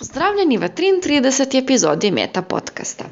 Pozdravljeni 0.00 0.56
v 0.58 0.68
33. 0.68 1.58
epizodi 1.58 2.10
Meta 2.10 2.42
podcasta. 2.42 3.04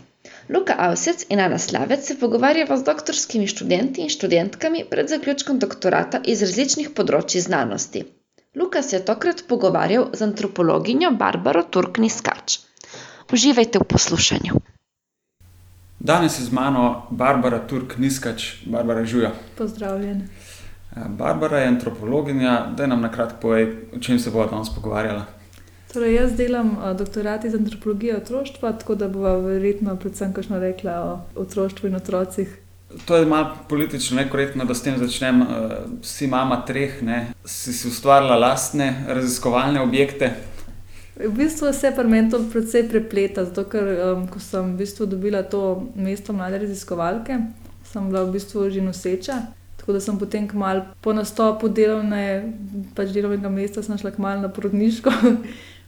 Luka 0.48 0.75
Avsec 0.79 1.27
in 1.29 1.41
Ana 1.41 1.59
Slavec 1.59 2.07
se 2.07 2.17
pogovarjava 2.21 2.77
z 2.77 2.85
doktorskimi 2.85 3.47
študenti 3.47 4.01
in 4.01 4.09
študentkami 4.09 4.87
pred 4.90 5.09
zaključkom 5.09 5.59
doktorata 5.59 6.22
iz 6.24 6.40
različnih 6.43 6.88
področji 6.96 7.45
znanosti. 7.45 8.06
Luka 8.56 8.82
se 8.82 8.96
je 8.96 9.03
tokrat 9.04 9.45
pogovarjal 9.48 10.09
z 10.16 10.30
antropologinjo 10.30 11.12
Barbaro 11.12 11.66
Turkni-Skač. 11.69 12.56
Uživajte 13.32 13.84
v 13.84 13.88
poslušanju. 13.92 14.64
Danes 16.00 16.41
je 16.41 16.48
z 16.48 16.57
mano 16.57 17.07
Barbara 17.11 17.61
Turk-Niskač, 17.68 18.64
Barbara 18.64 19.05
Žuja. 19.05 19.34
Pozdravljen. 19.61 20.25
Barbara 20.96 21.66
je 21.66 21.75
antropologinja, 21.77 22.61
da 22.73 22.86
nam 22.86 23.05
na 23.05 23.12
kratko 23.12 23.43
pove, 23.43 23.66
o 23.93 24.00
čem 24.00 24.16
se 24.16 24.30
bomo 24.30 24.48
danes 24.48 24.73
pogovarjala. 24.73 25.38
Torej, 25.93 26.14
jaz 26.14 26.32
delam 26.36 26.75
uh, 26.77 26.96
doktorat 26.96 27.45
iz 27.45 27.55
antropologije 27.55 28.16
otroštva, 28.16 28.73
tako 28.73 28.95
da 28.95 29.09
bova 29.09 29.37
verjetno 29.41 29.96
predvsem 29.96 30.33
kakšno 30.33 30.59
rekla 30.59 30.96
o 31.01 31.41
otroštvu 31.41 31.88
in 31.88 31.96
otrocih. 31.96 32.59
To 33.05 33.16
je 33.16 33.27
malo 33.27 33.56
politično 33.69 34.16
nekorektno, 34.16 34.65
da 34.65 34.74
s 34.74 34.82
tem 34.82 34.98
začnem. 34.98 35.41
Uh, 35.43 35.48
si 36.02 36.27
mama 36.27 36.60
treh, 36.66 37.02
ne? 37.02 37.32
si 37.45 37.73
si 37.73 37.88
ustvarila 37.88 38.37
lastne 38.37 39.05
raziskovalne 39.09 39.80
objekte. 39.80 40.32
V 41.24 41.32
bistvu 41.34 41.73
se 41.73 41.91
pri 41.96 42.09
meni 42.09 42.30
to 42.30 42.38
precej 42.52 42.84
prepleta, 42.88 43.45
zato 43.45 43.65
ker 43.65 43.88
um, 43.88 44.27
ko 44.29 44.41
sem 44.41 44.74
v 44.74 44.84
bistvu 44.84 45.07
dobila 45.07 45.43
to 45.43 45.88
mesto 45.96 46.32
mlade 46.32 46.60
raziskovalke, 46.62 47.41
sem 47.93 48.12
bila 48.12 48.23
v 48.29 48.37
bistvu 48.37 48.68
že 48.70 48.84
noseča. 48.84 49.41
Tako 49.80 49.96
da 49.96 50.01
sem 50.01 50.18
potem 50.18 50.45
kmalu 50.48 50.84
po 51.01 51.16
nastopu 51.16 51.68
delovne, 51.68 52.52
pač 52.95 53.09
delovnega 53.16 53.48
mesta, 53.48 53.82
šla 53.82 54.12
kmalu 54.12 54.45
na 54.45 54.52
porodniško. 54.52 55.10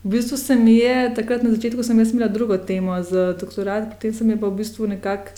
v 0.05 0.11
bistvu 0.11 0.37
se 0.37 0.57
mi 0.57 0.77
je 0.77 1.13
takrat 1.15 1.43
na 1.43 1.51
začetku 1.51 1.81
imela 1.93 2.29
drugo 2.29 2.57
temo 2.59 3.03
za 3.03 3.33
doktorat, 3.33 3.91
potem 3.91 4.15
sem 4.15 4.31
je 4.31 4.37
pa 4.37 4.47
v 4.47 4.57
bistvu 4.57 4.87
nekako. 4.87 5.31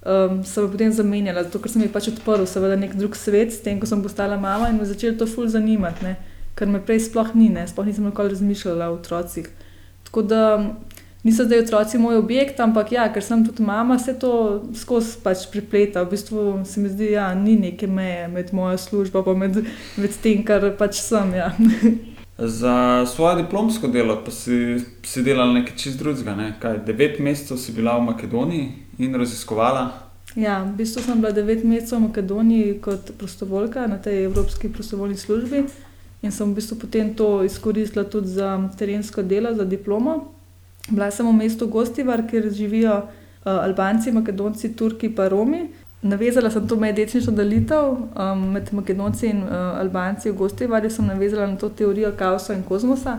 Um, 0.00 0.44
sem 0.44 0.70
potem 0.70 0.92
zamenjala, 0.92 1.44
zato 1.44 1.58
ker 1.60 1.68
sem 1.68 1.82
jih 1.82 1.92
pač 1.92 2.08
odprl, 2.08 2.46
seveda, 2.48 2.76
nek 2.76 2.94
drug 2.96 3.12
svet, 3.12 3.52
s 3.52 3.60
tem, 3.60 3.76
ko 3.76 3.84
sem 3.84 4.00
postala 4.00 4.38
mama 4.40 4.70
in 4.70 4.78
me 4.80 4.86
začela 4.88 5.12
to 5.12 5.26
ful 5.28 5.44
zanimati, 5.44 6.04
ne? 6.04 6.16
kar 6.56 6.68
me 6.72 6.80
prej 6.80 7.02
sploh 7.04 7.34
ni, 7.36 7.50
ne? 7.52 7.66
sploh 7.68 7.84
nisem 7.84 8.08
nikoli 8.08 8.32
razmišljala 8.32 8.88
o 8.88 8.94
otrocih. 8.96 9.50
Tako 10.08 10.22
da 10.22 10.40
niso 11.22 11.44
zdaj 11.44 11.60
otroci 11.66 12.00
moj 12.00 12.16
objekt, 12.16 12.60
ampak 12.60 12.92
ja, 12.92 13.04
ker 13.12 13.24
sem 13.24 13.44
tudi 13.44 13.62
mama, 13.62 13.98
se 13.98 14.14
to 14.16 14.62
skozi 14.72 15.20
pač 15.20 15.44
pripleta. 15.52 16.02
V 16.02 16.16
bistvu 16.16 16.46
se 16.64 16.80
mi 16.80 16.88
zdi, 16.88 17.12
da 17.12 17.18
ja, 17.18 17.26
ni 17.34 17.58
neke 17.60 17.86
meje 17.86 18.24
med 18.28 18.54
mojo 18.56 18.78
službo 18.80 19.24
in 19.32 19.38
med, 19.44 19.60
med 20.00 20.16
tem, 20.24 20.40
kar 20.44 20.64
pač 20.80 21.04
sem. 21.04 21.36
Ja. 21.36 21.52
Za 22.40 23.06
svoje 23.06 23.42
diplomsko 23.42 23.88
delo 23.88 24.22
pa 24.24 24.30
si, 24.30 24.80
si 25.02 25.22
delala 25.22 25.52
nekaj 25.52 25.76
čist 25.76 25.98
drugega. 25.98 26.34
Ne? 26.34 26.54
Kaj, 26.60 26.78
devet 26.86 27.18
mesecev 27.20 27.58
si 27.60 27.72
bila 27.72 27.98
v 27.98 28.08
Makedoniji 28.08 28.68
in 28.98 29.14
raziskovala. 29.14 29.90
Ja, 30.36 30.62
v 30.64 30.72
bistvu 30.78 31.02
sem 31.02 31.20
bila 31.20 31.34
devet 31.36 31.64
mesecev 31.64 31.98
v 31.98 32.08
Makedoniji 32.08 32.78
kot 32.80 33.12
prostovoljka 33.18 33.86
na 33.86 33.98
tej 34.00 34.24
Evropski 34.24 34.72
prostovoljni 34.72 35.16
službi 35.16 35.64
in 36.22 36.32
sem 36.32 36.48
v 36.48 36.56
bistvu 36.56 36.78
potem 36.80 37.14
to 37.14 37.44
izkoristila 37.44 38.04
tudi 38.04 38.28
za 38.28 38.56
terensko 38.78 39.22
delo, 39.22 39.54
za 39.54 39.64
diplomo. 39.64 40.32
Bila 40.88 41.10
sem 41.10 41.26
v 41.28 41.32
mestu 41.32 41.68
Gostivar, 41.68 42.24
kjer 42.30 42.50
živijo 42.52 42.96
uh, 42.96 43.04
Albanci, 43.44 44.12
Makedonci, 44.12 44.72
Turki 44.76 45.06
in 45.06 45.28
Romi. 45.28 45.68
Navezala 46.02 46.50
sem 46.50 46.68
to 46.68 46.76
medetnično 46.80 47.32
delitev 47.32 47.90
um, 47.92 48.44
med 48.52 48.72
Makedonci 48.72 49.26
in 49.28 49.42
uh, 49.42 49.50
Albanci 49.80 50.30
v 50.30 50.36
Gostivarju, 50.36 50.90
sem 50.90 51.06
navezala 51.06 51.46
na 51.46 51.56
to 51.56 51.68
teorijo 51.68 52.12
kaosa 52.16 52.54
in 52.56 52.62
kozmosa, 52.62 53.18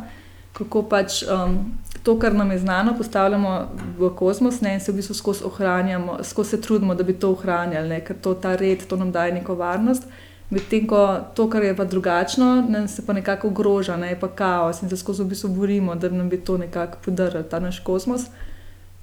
kako 0.58 0.82
pač 0.90 1.22
um, 1.24 1.60
to, 2.04 2.18
kar 2.20 2.34
nam 2.34 2.52
je 2.52 2.58
znano, 2.60 2.96
postavljamo 2.98 3.68
v 4.00 4.10
kozmos 4.16 4.62
ne, 4.62 4.74
in 4.74 4.80
se 4.80 4.92
v 4.92 4.96
bistvu 4.96 5.16
skozi 5.16 5.44
ohranjamo, 5.46 6.18
skozi 6.24 6.50
se 6.50 6.62
trudimo, 6.62 6.96
da 6.96 7.04
bi 7.04 7.14
to 7.14 7.30
ohranjali, 7.32 7.90
ne, 7.90 8.00
ker 8.02 8.18
to 8.22 8.34
ta 8.34 8.56
red, 8.56 8.88
to 8.88 8.98
nam 8.98 9.12
daje 9.12 9.34
neko 9.38 9.56
varnost. 9.56 10.10
Medtem 10.50 10.88
ko 10.88 11.20
to, 11.36 11.46
kar 11.50 11.64
je 11.64 11.76
pa 11.78 11.86
drugačno, 11.86 12.66
nas 12.70 12.98
pa 13.06 13.14
nekako 13.14 13.48
ogroža, 13.48 13.96
ne 13.98 14.16
pa 14.20 14.28
kaos 14.28 14.82
in 14.82 14.90
se 14.90 14.98
skozi 14.98 15.24
v 15.24 15.36
bistvu 15.36 15.54
borimo, 15.54 15.96
da 15.96 16.10
nam 16.10 16.30
bi 16.30 16.42
to 16.42 16.58
nekako 16.58 16.98
podarili, 17.06 17.44
ta 17.44 17.60
naš 17.60 17.80
kosmos. 17.80 18.26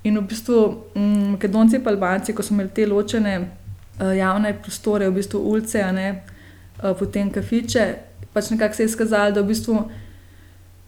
In 0.02 0.18
v 0.18 0.26
bistvu 0.26 0.58
mm, 0.94 1.30
Makedonci 1.30 1.76
in 1.76 1.88
Albanci, 1.88 2.34
ko 2.34 2.42
smo 2.42 2.58
imeli 2.58 2.74
te 2.74 2.86
ločene 2.86 3.38
javne 4.00 4.54
prostore, 4.62 5.08
v 5.08 5.18
bistvu 5.20 5.40
ulice, 5.40 5.82
ne, 5.92 6.10
uh, 6.82 6.92
potem 6.98 7.30
kafiče, 7.30 7.88
pač 8.32 8.50
nekako 8.50 8.74
se 8.74 8.82
je 8.82 8.92
izkazalo, 8.92 9.32
da 9.34 9.42
v 9.42 9.50
bistvu 9.52 9.82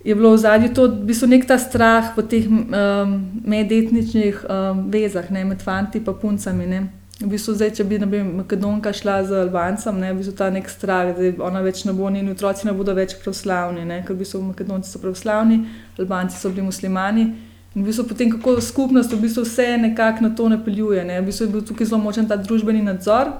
je 0.04 0.15
bilo 0.15 0.32
v 0.32 0.38
zadnji 0.38 0.75
to, 0.75 0.88
v 0.88 1.10
bistvu 1.10 1.28
nek 1.28 1.44
ta 1.47 1.59
strah 1.59 2.16
v 2.16 2.25
teh 2.25 2.47
um, 2.48 3.19
medetničnih 3.44 4.44
um, 4.48 4.87
vezah, 4.91 5.28
ne, 5.31 5.44
med 5.44 5.62
fanti 5.62 5.98
in 5.98 6.04
puncami. 6.04 6.66
Ne. 6.66 6.81
V 7.21 7.28
bistvu 7.28 7.53
zdaj, 7.54 7.75
če 7.76 7.84
bi 7.84 7.98
vem, 8.00 8.37
Makedonka 8.41 8.93
šla 8.97 9.21
z 9.28 9.42
Albancem, 9.44 9.98
ne, 10.00 10.15
v 10.15 10.22
bistvu 10.22 10.32
ta 10.38 10.48
nek 10.50 10.69
strah, 10.72 11.12
da 11.12 11.44
ona 11.44 11.60
več 11.60 11.84
ne 11.84 11.92
bo 11.92 12.09
in 12.09 12.32
otroci 12.32 12.65
ne 12.66 12.72
bodo 12.72 12.94
več 12.97 13.19
pravoslavni, 13.21 13.84
ker 14.06 14.16
v 14.16 14.22
bistvu 14.25 14.41
Makedonci 14.41 14.88
so 14.88 14.98
pravoslavni, 15.03 15.66
Albanci 15.98 16.41
so 16.41 16.48
bili 16.48 16.65
muslimani. 16.65 17.50
In 17.75 17.82
v 17.82 17.86
bistvu 17.86 18.04
potem, 18.04 18.31
kako 18.31 18.60
skupnost 18.60 19.12
v 19.12 19.20
bistvu 19.20 19.44
vse 19.47 19.76
nekako 19.78 20.26
na 20.26 20.31
to 20.34 20.48
napeljuje. 20.48 21.04
Ne. 21.04 21.20
V 21.20 21.31
bistvu 21.31 21.47
je 21.47 21.53
bil 21.53 21.62
tukaj 21.62 21.86
zelo 21.86 22.00
močen 22.03 22.26
ta 22.28 22.36
družbeni 22.36 22.82
nadzor. 22.82 23.31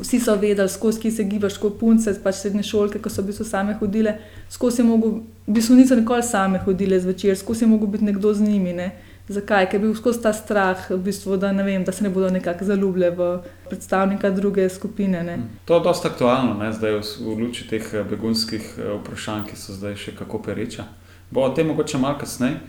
Vsi 0.00 0.18
so 0.20 0.34
vedeli, 0.36 0.68
skozi 0.68 1.00
ki 1.00 1.10
se 1.10 1.24
gibaš, 1.24 1.56
kot 1.62 1.78
punce, 1.78 2.12
pač 2.22 2.42
srednje 2.42 2.62
šolke, 2.66 2.98
ko 2.98 3.10
so 3.10 3.22
v 3.22 3.30
bistvu 3.30 3.46
same 3.46 3.76
hodile. 3.78 4.18
Skozi 4.50 4.82
je 4.82 4.86
mogel, 4.86 5.20
v 5.46 5.54
bistvu 5.54 5.78
niso 5.78 5.96
nikoli 5.96 6.26
same 6.26 6.58
hodile 6.58 6.98
zvečer, 7.00 7.38
skozi 7.38 7.64
je 7.64 7.70
mogel 7.70 7.88
biti 7.94 8.04
nekdo 8.04 8.34
z 8.34 8.42
njimi. 8.50 8.72
Ne. 8.72 8.90
Zakaj? 9.28 9.68
Ker 9.70 9.78
je 9.78 9.84
bil 9.86 9.94
skozi 9.94 10.22
ta 10.26 10.32
strah, 10.32 10.90
v 10.90 10.98
bistvu, 11.04 11.36
da, 11.38 11.52
vem, 11.52 11.84
da 11.84 11.92
se 11.92 12.02
ne 12.04 12.10
bodo 12.10 12.30
nekako 12.34 12.64
zaljubile 12.64 13.10
v 13.14 13.30
predstavnika 13.68 14.30
druge 14.30 14.68
skupine. 14.68 15.22
Ne? 15.22 15.36
Mm. 15.36 15.62
To 15.64 15.78
je 15.78 15.84
dosta 15.84 16.08
aktualno, 16.08 16.58
ne? 16.58 16.72
zdaj 16.72 16.98
v, 16.98 17.02
v 17.22 17.38
luči 17.44 17.68
teh 17.68 17.94
eh, 17.94 18.04
begunskih 18.04 18.74
vprašanj, 18.78 19.46
ki 19.52 19.56
so 19.56 19.76
zdaj 19.76 19.96
še 20.00 20.16
kako 20.18 20.42
pereča. 20.42 20.88
Bo 21.30 21.44
o 21.44 21.54
tem 21.54 21.68
mogoče 21.68 22.00
malo 22.00 22.18
kasneje. 22.18 22.60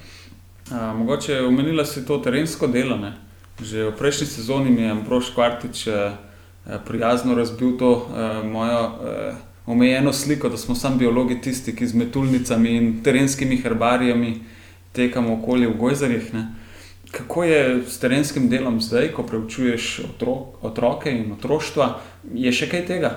Mogoče 0.71 1.41
omenila 1.41 1.85
si 1.85 2.05
to 2.05 2.17
terensko 2.17 2.67
delo. 2.67 2.97
Ne? 2.97 3.13
Že 3.61 3.89
v 3.89 3.95
prejšnji 3.97 4.27
sezoni 4.27 4.71
mi 4.71 4.81
je 4.81 4.91
Ambrož 4.91 5.33
Kvartič 5.35 5.87
eh, 5.87 6.11
prijazno 6.85 7.35
razbil 7.35 7.77
to 7.77 8.07
mojo 8.43 8.93
omejeno 9.65 10.13
sliko, 10.13 10.49
da 10.49 10.57
smo 10.57 10.75
sami 10.75 10.97
biologi 10.97 11.41
tisti, 11.41 11.75
ki 11.75 11.87
z 11.87 11.95
metulnicami 11.95 12.75
in 12.75 13.03
terenskimi 13.03 13.57
herbarijami 13.57 14.41
tekamo 14.91 15.33
okoli 15.33 15.67
v 15.67 15.77
Gojzarjih. 15.77 16.33
Ne? 16.33 16.47
Kako 17.11 17.43
je 17.43 17.83
s 17.87 17.99
terenskim 17.99 18.49
delom 18.49 18.81
zdaj, 18.81 19.11
ko 19.13 19.23
preučuješ 19.23 20.01
otrok, 20.09 20.63
otroke 20.63 21.11
in 21.11 21.31
otroštva? 21.33 21.99
Je 22.33 22.51
še 22.53 22.69
kaj 22.69 22.85
tega? 22.85 23.11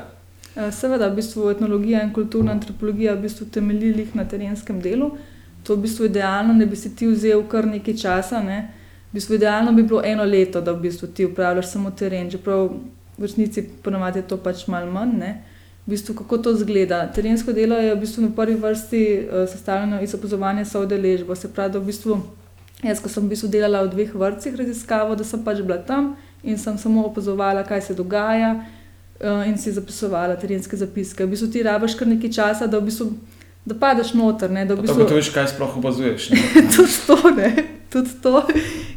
Seveda, 0.52 1.08
v 1.08 1.16
bistvu 1.16 1.50
etnologija 1.52 2.02
in 2.04 2.12
kulturna 2.12 2.52
antropologija 2.52 3.14
v 3.16 3.24
bistvu 3.24 3.48
temeljili 3.52 4.08
na 4.14 4.24
terenskem 4.28 4.80
delu. 4.84 5.14
To 5.62 5.73
je 5.73 5.77
v 5.77 5.83
bistvu 5.83 6.09
idealno, 6.11 6.55
da 6.59 6.67
bi 6.67 6.77
si 6.77 6.95
ti 6.97 7.06
vzel 7.06 7.45
kar 7.49 7.67
nekaj 7.67 7.97
časa. 7.97 8.43
Ne? 8.43 8.69
V 9.11 9.19
bistvu 9.19 9.39
idealno 9.39 9.73
bi 9.73 9.83
bilo 9.83 10.03
eno 10.05 10.25
leto, 10.25 10.61
da 10.61 10.73
v 10.73 10.89
bistvu 10.89 11.09
ti 11.15 11.27
upravljaš 11.27 11.71
samo 11.73 11.91
teren, 11.91 12.31
čeprav 12.31 12.69
v 13.19 13.23
resnici 13.23 13.62
ponovadi 13.83 14.19
je 14.19 14.28
to 14.28 14.37
pač 14.37 14.67
malo 14.67 14.91
manj. 14.91 15.19
Ne? 15.19 15.33
v 15.87 15.91
bistvu, 15.91 16.15
kako 16.15 16.39
to 16.39 16.55
zgleda. 16.55 17.06
Terensko 17.15 17.53
delo 17.53 17.77
je 17.77 17.95
v 17.95 18.00
bistvu 18.00 18.23
na 18.23 18.31
prvi 18.37 18.55
vrsti 18.55 19.03
uh, 19.19 19.49
sestavljeno 19.50 20.00
iz 20.03 20.15
opazovanja 20.15 20.65
soodeležbe. 20.65 21.37
Se 21.37 21.50
pravi, 21.53 21.73
da 21.73 21.79
v 21.79 21.91
bistvu, 21.91 22.21
jaz, 22.83 23.00
ko 23.03 23.11
sem 23.11 23.27
v 23.27 23.34
bistvu 23.34 23.50
delala 23.50 23.83
v 23.83 23.91
dveh 23.91 24.15
vrstih 24.15 24.55
raziskavo, 24.55 25.17
da 25.19 25.27
sem 25.27 25.43
pač 25.43 25.62
bila 25.62 25.81
tam 25.83 26.15
in 26.43 26.59
sem 26.59 26.79
samo 26.79 27.06
opazovala, 27.06 27.65
kaj 27.67 27.83
se 27.83 27.94
dogaja. 27.94 28.55
Uh, 29.23 29.43
in 29.47 29.59
si 29.59 29.71
zapisovala 29.71 30.34
terenske 30.34 30.77
zapiske. 30.77 31.27
V 31.27 31.34
bistvu 31.34 31.50
ti 31.50 31.62
rabiš 31.62 31.94
kar 31.94 32.09
nekaj 32.11 32.31
časa, 32.31 32.67
da, 32.67 32.79
v 32.79 32.91
bistvu, 32.91 33.11
da 33.65 33.75
padeš 33.75 34.15
noter. 34.15 34.50
Ne, 34.50 34.65
da 34.67 34.75
v 34.75 34.83
bistvu... 34.83 35.06
To, 35.06 35.15
veš, 35.15 35.31
kaj 35.34 35.53
sploh 35.55 35.77
opazuješ. 35.78 36.31
tudi 36.77 36.99
to, 37.06 37.19
ne. 37.37 37.50
Tudi 37.93 38.14
to, 38.25 38.41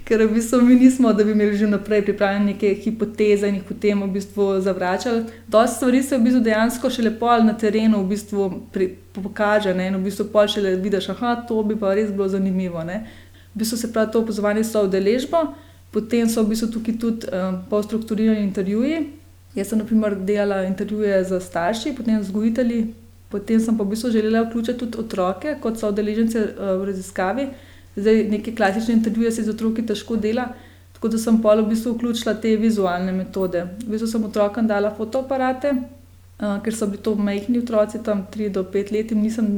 ker 0.08 0.24
v 0.24 0.38
bistvu 0.38 0.62
mi 0.64 0.78
nismo, 0.80 1.12
da 1.14 1.24
bi 1.24 1.34
imeli 1.36 1.58
že 1.58 1.68
naprej 1.68 2.06
pripravljene 2.06 2.54
neke 2.54 2.70
hipoteze 2.84 3.48
in 3.48 3.60
jih 3.60 3.66
potem 3.68 4.04
v 4.04 4.08
bistvu 4.14 4.62
zavračali. 4.62 5.26
Dosti 5.48 5.76
stvari 5.76 6.04
se 6.04 6.18
v 6.18 6.24
bistvu 6.24 6.42
dejansko 6.46 6.90
še 6.90 7.04
lepo 7.04 7.34
na 7.44 7.54
terenu 7.54 8.00
v 8.04 8.14
bistvu 8.16 8.48
pri, 8.72 8.90
pokaže 9.14 9.74
ne? 9.76 9.90
in 9.92 10.00
v 10.00 10.08
bistvu 10.08 10.30
pol 10.32 10.48
še 10.48 10.64
le 10.64 10.76
vidiš, 10.80 11.12
da 11.20 11.36
to 11.48 11.62
bi 11.64 11.76
pa 11.76 11.94
res 11.94 12.10
bilo 12.12 12.30
zanimivo. 12.32 12.84
Ne? 12.88 13.04
V 13.54 13.60
bistvu 13.60 13.78
se 13.78 13.92
pravi 13.92 14.12
to 14.12 14.24
opozovanje 14.24 14.64
s 14.64 14.76
udeležbo, 14.80 15.44
potem 15.92 16.30
so 16.30 16.44
v 16.44 16.56
bistvu 16.56 16.72
tukaj 16.80 17.00
tudi 17.00 17.28
um, 17.28 17.60
postrukturirani 17.70 18.48
intervjuji. 18.48 19.12
Jaz 19.56 19.70
sem 19.72 19.80
naprimer 19.80 20.16
delala 20.16 20.64
intervjuje 20.68 21.24
z 21.24 21.40
starši, 21.40 21.96
potem 21.96 22.24
z 22.24 22.32
gojitelji, 22.32 22.94
potem 23.30 23.60
sem 23.60 23.78
pa 23.78 23.84
v 23.84 23.94
bistvu 23.94 24.12
želela 24.12 24.44
vključiti 24.46 24.80
tudi 24.80 25.00
otroke 25.02 25.58
kot 25.62 25.80
so 25.80 25.90
udeležence 25.90 26.40
uh, 26.40 26.76
v 26.82 26.92
raziskavi. 26.92 27.48
Zdaj, 27.96 28.24
neke 28.30 28.56
klasične 28.56 28.94
intervjuje 28.94 29.32
se 29.32 29.44
z 29.44 29.50
otroki 29.50 29.86
težko 29.86 30.16
dela, 30.20 30.50
tako 30.94 31.14
da 31.14 31.20
sem 31.20 31.38
pol 31.42 31.64
v 31.64 31.70
bistvu 31.70 31.94
vključila 31.96 32.34
te 32.44 32.56
vizualne 32.60 33.14
metode. 33.16 33.64
V 33.86 33.94
bistvu 33.96 34.08
sem 34.12 34.26
otrokom 34.26 34.68
dala 34.68 34.92
fotoaparate, 34.98 35.72
uh, 35.76 36.60
ker 36.64 36.76
so 36.76 36.90
bili 36.92 37.04
to 37.04 37.16
majhni 37.16 37.64
otroci, 37.64 38.04
tam 38.04 38.28
3 38.36 38.52
do 38.52 38.64
5 38.64 38.92
let, 38.92 39.12
in 39.12 39.24
nisem 39.24 39.50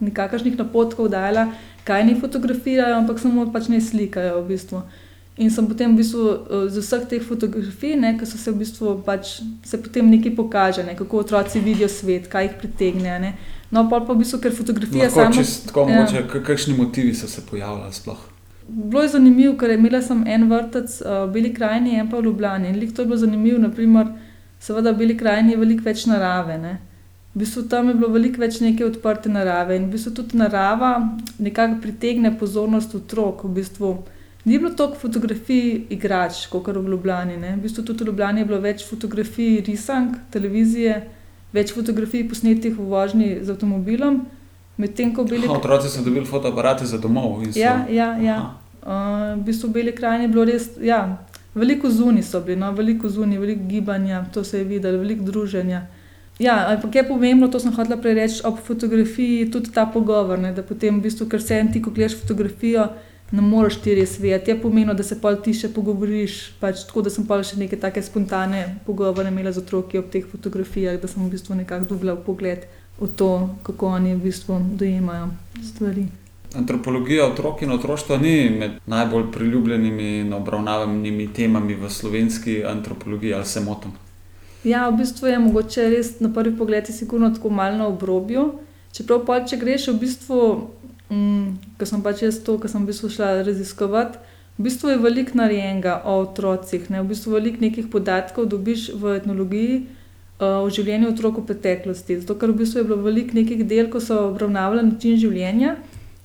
nikakršnih 0.00 0.58
napotkov 0.58 1.08
dala, 1.14 1.48
kaj 1.84 2.04
ne 2.04 2.18
fotografirajo, 2.20 2.98
ampak 2.98 3.22
samo 3.22 3.46
pač 3.52 3.70
ne 3.70 3.80
slikajo. 3.80 4.42
V 4.42 4.54
bistvu. 4.54 4.82
In 5.36 5.50
sem 5.50 5.66
potem 5.66 5.90
v 5.90 5.98
bistvu 5.98 6.24
eh, 6.30 6.68
z 6.70 6.78
vseh 6.78 7.06
teh 7.10 7.22
fotografij, 7.22 7.98
ki 8.18 8.26
so 8.26 8.38
se 8.38 8.52
v 8.52 8.58
bistvu 8.62 9.02
pač 9.02 9.40
se 9.66 9.78
potem 9.78 10.10
nekaj 10.10 10.34
pokaže, 10.36 10.84
ne, 10.86 10.94
kako 10.94 11.24
otroci 11.24 11.60
vidijo 11.60 11.88
svet, 11.88 12.28
kaj 12.30 12.44
jih 12.44 12.54
pritegne. 12.60 13.18
Ne. 13.18 13.34
No, 13.70 13.88
pa 13.90 13.98
pa 14.00 14.14
v 14.14 14.22
bistvu, 14.22 14.38
ker 14.38 14.54
fotografija 14.54 15.10
sama. 15.10 15.42
Tako 15.66 15.88
ja. 15.90 16.04
mogoče, 16.06 16.42
kakšni 16.46 16.76
motivi 16.78 17.14
so 17.14 17.26
se 17.26 17.42
pojavljali 17.50 17.92
sploh? 17.92 18.22
Bilo 18.68 19.02
je 19.02 19.08
zanimivo, 19.08 19.56
ker 19.58 19.74
imela 19.74 20.00
sem 20.02 20.22
en 20.26 20.46
vrtec 20.48 21.00
uh, 21.02 21.26
v 21.26 21.32
Beli 21.34 21.50
krajini, 21.54 21.98
en 21.98 22.08
pa 22.08 22.22
v 22.22 22.30
Ljubljani. 22.30 22.70
In 22.70 22.94
to 22.94 23.02
je 23.02 23.06
bilo 23.06 23.18
zanimivo, 23.18 23.58
naprimer, 23.58 24.14
seveda 24.60 24.94
v 24.94 25.02
Beli 25.02 25.16
krajini 25.18 25.52
je 25.52 25.60
veliko 25.60 25.84
več 25.84 26.06
narave. 26.06 26.58
Ne. 26.62 26.78
V 27.34 27.42
bistvu 27.42 27.66
tam 27.68 27.90
je 27.90 27.98
bilo 27.98 28.12
veliko 28.14 28.38
več 28.40 28.60
neke 28.62 28.86
odprte 28.86 29.28
narave 29.28 29.74
in 29.76 29.88
v 29.88 29.96
bistvu 29.98 30.14
tudi 30.14 30.38
narava 30.38 30.94
nekako 31.42 31.80
pritegne 31.82 32.30
pozornost 32.38 32.94
otrok. 32.94 33.42
V 33.44 33.56
bistvu 33.58 33.96
ni 34.44 34.58
bilo 34.58 34.70
toliko 34.70 34.98
fotografij 35.00 35.86
igrač, 35.90 36.46
kot 36.52 36.66
v 36.66 36.88
Ljubljani. 36.88 37.36
Ne. 37.36 37.56
V 37.56 37.62
bistvu 37.66 37.84
tudi 37.84 38.04
v 38.04 38.06
Ljubljani 38.06 38.40
je 38.40 38.44
bilo 38.44 38.60
več 38.60 38.86
fotografij 38.88 39.62
risank, 39.66 40.16
televizije, 40.30 41.02
več 41.52 41.72
fotografij 41.72 42.28
posnetih 42.28 42.74
v 42.76 42.88
vožnji 42.88 43.38
z 43.42 43.50
avtomobilom. 43.50 44.24
Medtem 44.76 45.14
ko 45.14 45.24
bili. 45.24 45.48
Otroci 45.48 45.88
so 45.88 46.02
dobili 46.02 46.26
fotoaparate 46.26 46.86
za 46.86 46.98
domov. 46.98 47.44
So... 47.52 47.58
Ja, 47.58 47.86
ja. 47.88 48.16
ja. 48.18 48.38
Uh, 48.84 49.38
v 49.38 49.44
bistvu 49.46 49.70
Beli 49.72 49.94
krajini 49.94 50.26
je 50.26 50.32
bilo 50.34 50.44
res. 50.44 50.66
Ja, 50.82 51.24
Veliko 51.54 51.90
zunaj 51.90 52.22
so 52.22 52.40
bili, 52.40 52.56
no? 52.58 52.72
veliko 52.72 53.08
zunaj, 53.08 53.38
veliko 53.38 53.64
gibanja, 53.68 54.24
to 54.34 54.44
se 54.44 54.58
je 54.58 54.64
videlo, 54.64 54.98
veliko 54.98 55.24
druženja. 55.24 55.86
Ja, 56.38 56.66
ampak 56.68 56.94
je 56.94 57.08
pomembno, 57.08 57.48
to 57.48 57.60
sem 57.60 57.72
hotela 57.72 57.96
prej 57.96 58.14
reči, 58.14 58.40
ob 58.44 58.58
fotografiji 58.58 59.50
tudi 59.50 59.70
ta 59.70 59.86
pogovor. 59.86 60.38
Ne, 60.38 60.50
da 60.52 60.62
potem, 60.66 60.98
v 60.98 61.06
bistvu, 61.06 61.28
ker 61.30 61.42
se 61.42 61.60
en 61.62 61.70
ti, 61.72 61.82
ko 61.82 61.92
gledaš 61.94 62.16
fotografijo, 62.24 62.88
ne 63.30 63.42
moreš 63.42 63.76
ti 63.82 63.94
res 63.94 64.18
vedeti. 64.18 64.50
Je 64.50 64.60
pomembno, 64.62 64.94
da 64.94 65.02
se 65.02 65.20
pol 65.20 65.36
ti 65.42 65.54
še 65.54 65.70
pogovoriš. 65.74 66.38
Pač, 66.60 66.84
tako 66.88 67.04
da 67.06 67.12
sem 67.12 67.26
pa 67.26 67.40
še 67.42 67.58
neke 67.60 67.78
take 67.80 68.02
spontane 68.02 68.80
pogovore 68.86 69.32
imela 69.32 69.52
z 69.52 69.64
otroki 69.64 69.98
ob 69.98 70.10
teh 70.12 70.26
fotografijah, 70.26 71.00
da 71.00 71.10
sem 71.10 71.24
v 71.24 71.32
bistvu 71.34 71.58
nekako 71.62 71.94
dobila 71.94 72.16
pogled 72.16 72.68
v 73.00 73.08
to, 73.16 73.30
kako 73.66 73.96
oni 73.98 74.14
v 74.14 74.28
bistvu 74.28 74.60
dojemajo 74.78 75.32
stvari. 75.62 76.06
Antropologija 76.54 77.26
otrok 77.26 77.64
in 77.66 77.72
otroštva 77.74 78.16
ni 78.22 78.50
med 78.50 78.76
najbolj 78.86 79.32
priljubljenimi 79.34 80.10
in 80.20 80.32
obravnavanimi 80.32 81.26
temami 81.34 81.74
v 81.74 81.90
slovenski 81.90 82.60
antropologiji, 82.64 83.34
ali 83.34 83.46
se 83.46 83.60
motim. 83.60 83.96
Ja, 84.64 84.88
v 84.88 85.00
bistvu 85.02 85.28
je 85.28 85.38
mogoče 85.38 85.88
res 85.90 86.14
na 86.20 86.30
prvi 86.32 86.54
pogled, 86.56 86.86
sigurno 86.86 87.32
tako 87.34 87.50
malo 87.50 87.76
na 87.76 87.88
obrobju. 87.90 88.46
Čeprav 88.94 89.24
pa 89.26 89.40
če 89.42 89.58
greš 89.58 89.88
v 89.90 89.98
bistvu, 90.04 90.38
mm, 91.14 91.76
ker 91.78 91.88
sem 91.88 92.02
pač 92.02 92.22
jaz 92.26 92.40
to, 92.46 92.58
kar 92.58 92.72
sem 92.72 92.82
v 92.82 92.90
bistvu 92.90 93.10
šla 93.14 93.30
raziskovati, 93.46 94.18
v 94.58 94.66
bistvu 94.66 94.92
je 94.92 95.00
veliko 95.02 95.38
narejenega 95.38 96.00
o 96.04 96.20
otrocih, 96.22 96.86
ne? 96.90 97.02
v 97.02 97.10
bistvu 97.14 97.34
veliko 97.38 97.62
nekih 97.62 97.90
podatkov 97.90 98.50
dobiš 98.50 98.90
v 98.94 99.16
etnologiji 99.18 99.80
uh, 99.80 100.62
o 100.62 100.70
življenju 100.70 101.10
otrok 101.14 101.40
v 101.40 101.48
preteklosti. 101.50 102.20
Zato, 102.22 102.38
ker 102.38 102.52
v 102.52 102.60
bistvu 102.62 102.82
je 102.82 102.86
bilo 102.90 103.02
veliko 103.02 103.38
nekih 103.38 103.64
del, 103.66 103.90
ko 103.90 104.02
so 104.02 104.28
obravnavali 104.28 104.86
način 104.86 105.18
življenja, 105.18 105.76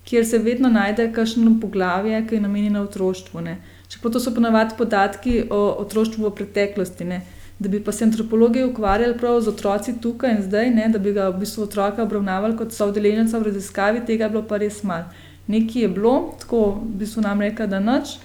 kjer 0.09 0.25
se 0.25 0.41
vedno 0.41 0.69
najde 0.73 1.11
kakšno 1.13 1.57
poglavje, 1.61 2.21
ki 2.27 2.37
je 2.37 2.45
namenjeno 2.45 2.85
otroštvu. 2.87 3.45
Čeprav 3.89 4.13
to 4.13 4.21
so 4.21 4.33
ponavadi 4.33 4.77
podatki 4.77 5.43
o 5.49 5.61
otroštvu 5.81 6.25
v 6.27 6.33
preteklosti. 6.37 7.05
Ne? 7.05 7.21
Da 7.59 7.69
bi 7.69 7.83
pa 7.83 7.91
se 7.91 8.03
antropologi 8.03 8.63
ukvarjali 8.63 9.17
prav 9.17 9.41
z 9.41 9.47
otroci 9.47 9.93
tukaj 10.01 10.31
in 10.31 10.43
zdaj, 10.43 10.69
ne, 10.71 10.87
da 10.89 10.99
bi 10.99 11.11
ga 11.13 11.27
v 11.29 11.39
bistvu 11.39 11.63
otroka 11.63 12.03
obravnavali 12.03 12.57
kot 12.57 12.71
so 12.71 12.87
udeleženca 12.87 13.39
v 13.39 13.49
raziskavi, 13.51 14.05
tega 14.07 14.25
je 14.25 14.29
bilo 14.29 14.43
pa 14.47 14.57
res 14.57 14.83
malo. 14.83 15.11
Nekaj 15.47 15.81
je 15.81 15.89
bilo, 15.89 16.13
tako 16.39 16.61
v 16.71 16.99
bistvu 17.03 17.21
nam 17.21 17.41
reka, 17.41 17.67
da 17.67 17.79
noč. 17.79 18.15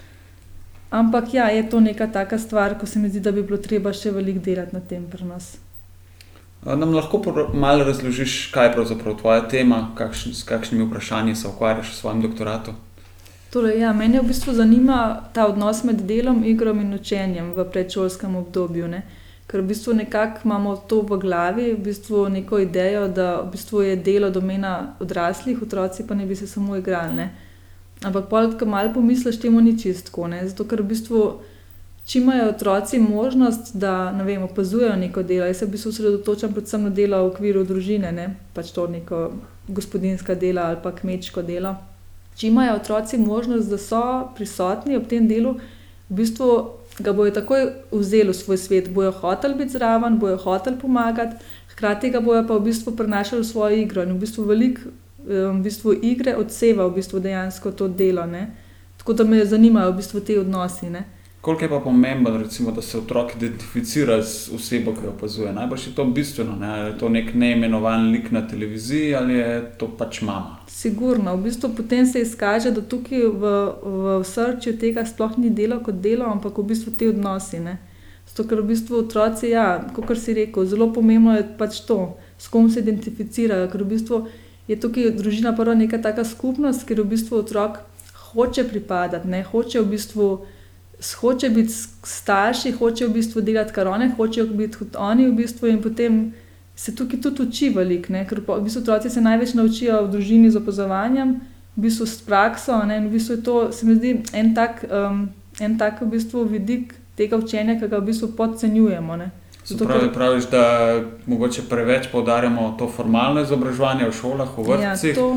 Ampak 0.91 1.35
ja, 1.35 1.49
je 1.51 1.65
to 1.71 1.81
neka 1.81 2.07
taka 2.07 2.39
stvar, 2.39 2.79
ko 2.79 2.87
se 2.87 2.99
mi 2.99 3.09
zdi, 3.09 3.21
da 3.21 3.33
bi 3.33 3.43
bilo 3.43 3.59
treba 3.59 3.93
še 3.93 4.13
veliko 4.15 4.45
delati 4.45 4.77
na 4.77 4.81
tem 4.81 5.07
pri 5.11 5.27
nas. 5.27 5.57
Nam 6.65 6.95
lahko 6.95 7.19
malo 7.55 7.85
razložiš, 7.85 8.53
kaj 8.55 8.69
je 8.69 8.73
pravzaprav 8.73 9.19
tvoja 9.19 9.49
tema, 9.49 9.89
kakšn, 9.99 10.33
s 10.33 10.47
kakšnimi 10.47 10.87
vprašanji 10.87 11.35
se 11.35 11.49
ukvarjaš 11.49 11.91
v 11.91 11.97
svojem 11.97 12.23
doktoratu? 12.23 12.77
Torej, 13.51 13.81
ja, 13.83 13.93
mene 13.93 14.23
v 14.23 14.31
bistvu 14.31 14.55
zanima 14.55 15.27
ta 15.35 15.49
odnos 15.51 15.83
med 15.85 16.07
delom, 16.07 16.45
igrom 16.45 16.81
in 16.81 16.95
učenjem 16.95 17.53
v 17.57 17.67
predšolskem 17.73 18.37
obdobju. 18.37 18.89
Ne. 18.89 19.03
Ker 19.47 19.61
v 19.61 19.69
bistvu 19.69 19.95
nekako 19.95 20.41
imamo 20.45 20.77
to 20.89 21.03
v 21.03 21.19
glavi, 21.21 21.73
v 21.75 21.81
bistvu 21.85 22.29
neko 22.29 22.59
idejo, 22.65 23.09
da 23.09 23.41
v 23.43 23.51
bistvu 23.53 23.83
je 23.83 23.97
delo 23.97 24.31
domena 24.31 24.95
odraslih, 25.01 25.63
otroci 25.63 26.07
pa 26.07 26.15
ne 26.15 26.27
bi 26.27 26.37
se 26.37 26.47
samo 26.47 26.77
igrali. 26.77 27.15
Ne? 27.15 27.31
Ampak, 28.03 28.59
ko 28.59 28.67
malo 28.67 28.93
pomisliš, 28.95 29.41
temu 29.41 29.61
ni 29.61 29.79
čistko. 29.79 30.29
Zato, 30.43 30.65
ker 30.65 30.83
v 30.83 30.89
bistvu, 30.89 31.21
če 32.07 32.19
imajo 32.19 32.49
otroci 32.51 32.99
možnost, 32.99 33.77
da 33.77 34.11
vem, 34.25 34.43
opazujejo 34.43 34.97
neko 34.97 35.23
delo, 35.23 35.47
jaz 35.47 35.61
se 35.63 35.67
v 35.67 35.77
bistvu 35.77 35.93
osredotočam 35.93 36.53
predvsem 36.53 36.89
na 36.89 36.91
delo 36.91 37.23
v 37.25 37.33
okviru 37.33 37.65
družine, 37.65 38.13
ne? 38.13 38.27
pač 38.55 38.73
to 38.73 38.87
neko 38.89 39.33
gospodinska 39.69 40.35
dela 40.35 40.69
ali 40.69 40.81
pa 40.83 40.93
kmečko 40.93 41.43
delo. 41.43 41.77
Če 42.37 42.49
imajo 42.49 42.77
otroci 42.81 43.19
možnost, 43.19 43.71
da 43.71 43.79
so 43.79 44.03
prisotni 44.37 44.97
ob 44.97 45.07
tem 45.09 45.29
delu, 45.29 45.55
v 46.11 46.19
bistvu 46.19 46.51
ga 46.99 47.13
bojo 47.13 47.31
takoj 47.35 47.71
vzeli 47.91 48.31
v 48.31 48.39
svoj 48.39 48.59
svet, 48.59 48.91
bojo 48.95 49.11
hotel 49.11 49.55
biti 49.59 49.75
zraven, 49.75 50.19
bojo 50.19 50.37
hotel 50.37 50.77
pomagati, 50.79 51.37
hkrati 51.75 52.11
ga 52.11 52.21
bojo 52.21 52.45
pa 52.47 52.59
v 52.59 52.69
bistvu 52.71 52.97
prenašali 52.97 53.43
v 53.43 53.49
svojo 53.49 53.77
igro 53.77 54.03
in 54.03 54.15
v 54.15 54.21
bistvu 54.23 54.45
veliko 54.45 54.95
v 55.25 55.61
bistvu 55.65 55.95
igre 56.03 56.37
odseva 56.37 56.87
v 56.87 57.01
bistvu 57.01 57.21
dejansko 57.21 57.73
to 57.73 57.89
delo. 57.89 58.27
Ne? 58.27 58.51
Tako 58.99 59.13
da 59.13 59.25
me 59.25 59.45
zanimajo 59.45 59.93
v 59.93 59.97
bistvu 59.97 60.21
te 60.21 60.39
odnosi. 60.41 60.91
Ne? 60.91 61.05
Koliko 61.45 61.65
je 61.65 61.69
pa 61.69 61.81
pomembno, 61.81 62.37
recimo, 62.37 62.73
da 62.73 62.83
se 62.83 62.99
otrok 62.99 63.35
identificira 63.37 64.23
z 64.23 64.51
osebo, 64.55 64.93
ki 64.93 65.05
jo 65.05 65.11
opazuje? 65.11 65.53
Najbrž 65.53 65.87
je 65.87 65.95
to 65.95 66.05
bistveno, 66.05 66.57
ne? 66.57 66.69
ali 66.69 66.87
je 66.91 66.99
to 66.99 67.09
nek 67.09 67.35
neimenovan 67.35 68.09
lik 68.11 68.31
na 68.31 68.49
televiziji 68.49 69.15
ali 69.15 69.35
je 69.35 69.73
to 69.79 69.89
pač 69.99 70.23
mama. 70.23 70.57
Sigurno, 70.69 71.37
v 71.37 71.43
bistvu 71.43 71.71
potem 71.77 72.07
se 72.07 72.23
izkaže, 72.25 72.71
da 72.71 72.81
tukaj 72.81 73.27
v, 73.43 73.53
v 73.83 74.15
srcu 74.25 74.73
tega 74.81 75.05
sploh 75.05 75.37
ni 75.37 75.51
delo 75.51 75.83
kot 75.85 76.01
delo, 76.01 76.25
ampak 76.33 76.59
v 76.59 76.65
bistvu 76.73 76.95
te 76.97 77.11
odnosi. 77.13 77.61
Zato, 78.25 78.49
ker 78.49 78.65
v 78.65 78.71
bistvu 78.73 79.05
otroci, 79.05 79.53
ja, 79.53 79.85
kot 79.93 80.17
si 80.17 80.33
rekel, 80.33 80.65
zelo 80.65 80.89
pomembno 80.97 81.37
je 81.37 81.45
pač 81.61 81.83
to, 81.85 82.17
s 82.39 82.49
kom 82.49 82.73
se 82.73 82.81
identificirajo. 82.81 83.69
Ker 83.69 83.85
v 83.85 83.93
bistvu 83.93 84.25
je 84.69 84.81
tukaj 84.81 85.13
družina 85.21 85.53
prva 85.53 85.77
neka 85.77 86.01
taka 86.01 86.25
skupnost, 86.25 86.89
ker 86.89 87.05
v 87.05 87.11
bistvu 87.13 87.45
otrok 87.45 87.85
hoče 88.33 88.65
pripadati, 88.65 89.29
ne? 89.29 89.45
hoče 89.45 89.85
v 89.85 89.93
bistvu 89.93 90.29
hoče 91.21 91.51
biti 91.51 91.73
starši, 92.03 92.73
hoče 92.73 93.07
v 93.07 93.13
bistvu 93.13 93.43
delati 93.43 93.73
kar 93.73 93.89
oni, 93.89 94.11
hočejo 94.17 94.47
biti 94.47 94.79
kot 94.79 94.97
oni, 94.99 95.29
v 95.29 95.35
bistvu, 95.35 95.69
in 95.69 95.83
potem 95.83 96.33
se 96.77 96.95
tukaj 96.97 97.21
tudi 97.21 97.43
uči 97.43 97.69
velik, 97.75 98.09
ne? 98.09 98.25
ker 98.29 98.41
v 98.47 98.61
bistvu 98.65 98.83
otroci 98.83 99.11
se 99.11 99.21
največ 99.21 99.55
naučijo 99.55 100.05
v 100.07 100.11
družini 100.11 100.51
z 100.51 100.59
opazovanjem, 100.59 101.41
v 101.77 101.87
bistvu 101.87 102.07
s 102.07 102.23
prakso. 102.23 102.79
Ne? 102.87 102.99
In 102.99 103.09
v 103.09 103.19
bistvu 103.19 103.39
je 103.39 103.43
to, 103.43 103.57
se 103.73 103.87
mi 103.87 103.95
zdi, 103.95 104.17
en 104.33 104.55
tak, 104.55 104.85
um, 104.91 105.29
en 105.61 105.79
tak 105.79 106.03
v 106.03 106.11
bistvu 106.17 106.45
vidik 106.51 106.95
tega 107.17 107.39
učenja, 107.39 107.79
ki 107.79 107.89
ga 107.89 107.99
v 107.99 108.11
bistvu 108.11 108.33
podcenjujemo. 108.37 109.17
Ne? 109.17 109.31
Zato, 109.65 109.87
pravi, 109.87 110.11
praviš, 110.13 110.51
da 110.51 110.65
mogoče 111.27 111.63
preveč 111.71 112.11
poudarjamo 112.13 112.75
to 112.79 112.89
formalno 112.89 113.41
izobraževanje 113.41 114.11
v 114.11 114.13
šolah, 114.13 114.59
v 114.59 114.67
ja, 114.69 114.77
vrtcih, 114.77 115.11
ja, 115.11 115.15
to... 115.15 115.29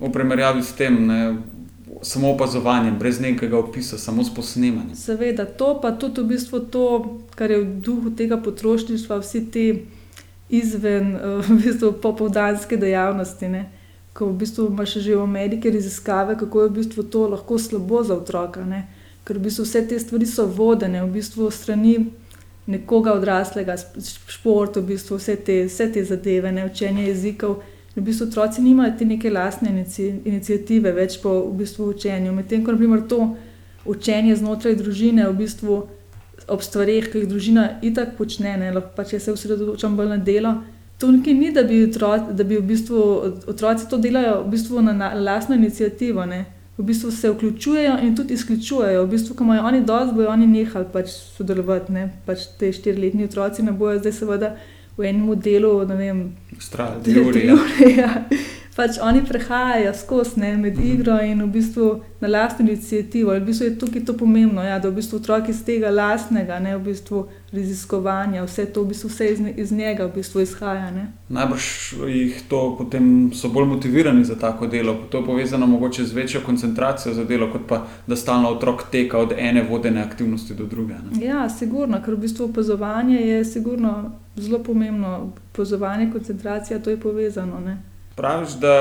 v 0.00 0.12
primerjavi 0.12 0.62
s 0.62 0.76
tem. 0.76 1.06
Ne? 1.06 1.20
Samo 2.02 2.30
opazovanjem, 2.30 2.98
brez 2.98 3.20
nekega 3.20 3.58
opisa, 3.58 3.98
samo 3.98 4.24
s 4.24 4.34
posnemanjem. 4.34 4.96
Seveda, 4.96 5.44
to 5.44 5.80
pa 5.82 5.92
tudi 5.92 6.20
v 6.20 6.24
bistvu 6.24 6.60
to, 6.60 6.84
kar 7.34 7.50
je 7.50 7.58
v 7.60 7.80
duhu 7.80 8.10
tega 8.16 8.36
potrošništva, 8.36 9.20
vsi 9.20 9.50
ti 9.50 9.66
izven, 10.48 11.16
eh, 11.16 11.42
v 11.48 11.58
bistvu 11.64 11.92
popovdanske 11.92 12.76
dejavnosti. 12.76 13.48
Ne? 13.48 13.68
Ko 14.12 14.26
v 14.26 14.38
bistvu 14.42 14.66
imaš 14.68 14.98
že 14.98 15.16
v 15.16 15.22
Ameriki 15.22 15.70
raziskave, 15.70 16.38
kako 16.38 16.62
je 16.62 16.68
v 16.68 16.72
bistvu 16.72 17.02
to 17.02 17.28
lahko 17.28 17.58
slabo 17.58 18.02
za 18.02 18.14
otroka. 18.14 18.64
Ne? 18.64 18.86
Ker 19.24 19.38
v 19.38 19.46
bistvu 19.48 19.64
vse 19.64 19.86
te 19.88 19.98
stvari 19.98 20.26
so 20.26 20.46
vodene, 20.46 21.04
v 21.04 21.12
bistvu 21.20 21.50
strani 21.50 22.10
nekoga 22.66 23.12
odraslega, 23.12 23.76
šport, 24.28 24.76
v 24.76 24.94
bistvu 24.94 25.18
vse 25.18 25.36
te, 25.36 25.64
vse 25.66 25.92
te 25.92 26.04
zadeve, 26.04 26.52
ne? 26.52 26.66
učenje 26.66 27.06
jezikov 27.06 27.62
v 27.96 28.02
bistvu 28.02 28.26
otroci 28.26 28.62
nimajo 28.62 28.92
te 28.98 29.04
neke 29.04 29.30
lastne 29.30 29.70
inicijative, 30.24 30.92
več 30.92 31.18
po 31.22 31.32
v 31.48 31.56
bistvu 31.62 31.90
učenju. 31.90 32.32
Medtem 32.32 32.64
ko 32.64 32.74
naprimer, 32.76 33.02
to 33.08 33.34
učenje 33.84 34.36
znotraj 34.36 34.76
družine, 34.78 35.26
v 35.28 35.38
bistvu 35.42 35.80
ob 36.50 36.62
stvareh, 36.62 37.10
ki 37.10 37.24
jih 37.24 37.28
družina 37.30 37.66
itak 37.82 38.16
počne, 38.18 38.56
ne, 38.58 38.70
lahko 38.74 38.94
pa 38.96 39.04
če 39.04 39.20
se 39.20 39.34
osredotočam 39.34 39.96
bolj 39.98 40.14
na 40.14 40.20
delo. 40.30 40.54
To 41.00 41.10
nekaj 41.10 41.34
ni, 41.34 41.50
da 41.56 41.64
bi, 41.64 41.82
otroci, 41.86 42.34
da 42.36 42.44
bi 42.44 42.58
v 42.60 42.64
bistvu, 42.68 43.02
otroci 43.48 43.88
to 43.88 43.98
delajo 43.98 44.42
v 44.44 44.50
bistvu 44.54 44.82
na, 44.84 44.92
na 44.92 45.12
lastno 45.16 45.56
inicijativo. 45.56 46.26
Ne. 46.28 46.44
V 46.76 46.84
bistvu 46.84 47.10
se 47.12 47.30
vključujejo 47.30 47.94
in 48.04 48.16
tudi 48.16 48.34
izključujejo. 48.34 49.04
V 49.04 49.10
bistvu, 49.14 49.36
ko 49.36 49.44
imajo 49.44 49.64
oni 49.68 49.80
dosti, 49.84 50.14
bojo 50.16 50.28
oni 50.32 50.46
nehali 50.46 50.86
pač 50.92 51.14
sodelovati. 51.36 52.04
Pač 52.26 52.46
te 52.60 52.72
štiriletni 52.72 53.24
otroci 53.24 53.64
ne 53.64 53.72
bojo 53.72 53.98
zdaj 53.98 54.12
seveda 54.16 54.54
v 55.00 55.08
enem 55.08 55.34
delu, 55.40 55.74
ne 55.88 55.96
vem, 55.96 56.22
Strali, 56.60 57.00
tri 57.02 57.20
ure. 57.24 57.44
Ja. 57.96 58.10
Pač 58.80 58.96
oni 59.02 59.20
prehajajo 59.28 59.92
skozi 59.94 60.40
ne, 60.40 60.54
med 60.56 60.78
igro 60.80 61.18
in 61.20 61.42
v 61.42 61.50
bistvu 61.52 61.88
na 62.20 62.28
lastno 62.28 62.64
inicijativo. 62.64 63.34
In 63.34 63.42
v 63.42 63.46
bistvu 63.46 63.66
je 63.66 63.78
tukaj 63.78 64.04
to 64.08 64.14
pomembno, 64.16 64.62
ja, 64.64 64.78
da 64.78 64.88
v 64.88 64.96
bistvu 64.96 65.18
otroci 65.20 65.52
iz 65.52 65.60
tega 65.64 65.90
lastnega, 65.92 66.56
ne 66.64 66.76
v 66.78 66.80
bistvu 66.88 67.26
raziskovanja, 67.52 68.44
vse 68.46 68.64
to 68.72 68.84
v 68.84 68.92
bistvu 68.92 69.10
vse 69.10 69.26
iz, 69.32 69.42
iz 69.64 69.72
njega 69.72 70.06
v 70.06 70.14
bistvu 70.14 70.44
izhaja. 70.46 70.88
Ne. 70.94 71.04
Najbrž 71.28 71.66
jih 72.08 72.38
to 72.48 72.62
potem 72.78 73.10
so 73.36 73.50
bolj 73.52 73.68
motivirani 73.74 74.24
za 74.24 74.38
tako 74.40 74.66
delo. 74.66 74.96
To 75.10 75.20
je 75.20 75.26
povezano 75.26 75.66
mogoče 75.66 76.04
z 76.04 76.16
večjo 76.16 76.40
koncentracijo 76.46 77.14
za 77.14 77.24
delo, 77.24 77.50
kot 77.52 77.68
pa 77.68 77.82
da 78.06 78.16
stalno 78.16 78.48
otrok 78.48 78.86
teka 78.92 79.18
od 79.18 79.36
ene 79.36 79.66
vodene 79.68 80.00
aktivnosti 80.02 80.54
do 80.54 80.64
druge. 80.66 80.94
Ne. 80.94 81.26
Ja, 81.26 81.48
sigurno, 81.48 82.00
ker 82.04 82.16
v 82.16 82.24
bistvu 82.24 82.48
opazovanje 82.48 83.20
je 83.20 83.44
sigurno 83.44 84.16
zelo 84.36 84.58
pomembno. 84.64 85.32
Opazovanje, 85.52 86.12
koncentracija, 86.12 86.78
to 86.78 86.90
je 86.90 87.00
povezano. 87.00 87.60
Ne. 87.60 87.89
Praviš, 88.20 88.50
da 88.50 88.74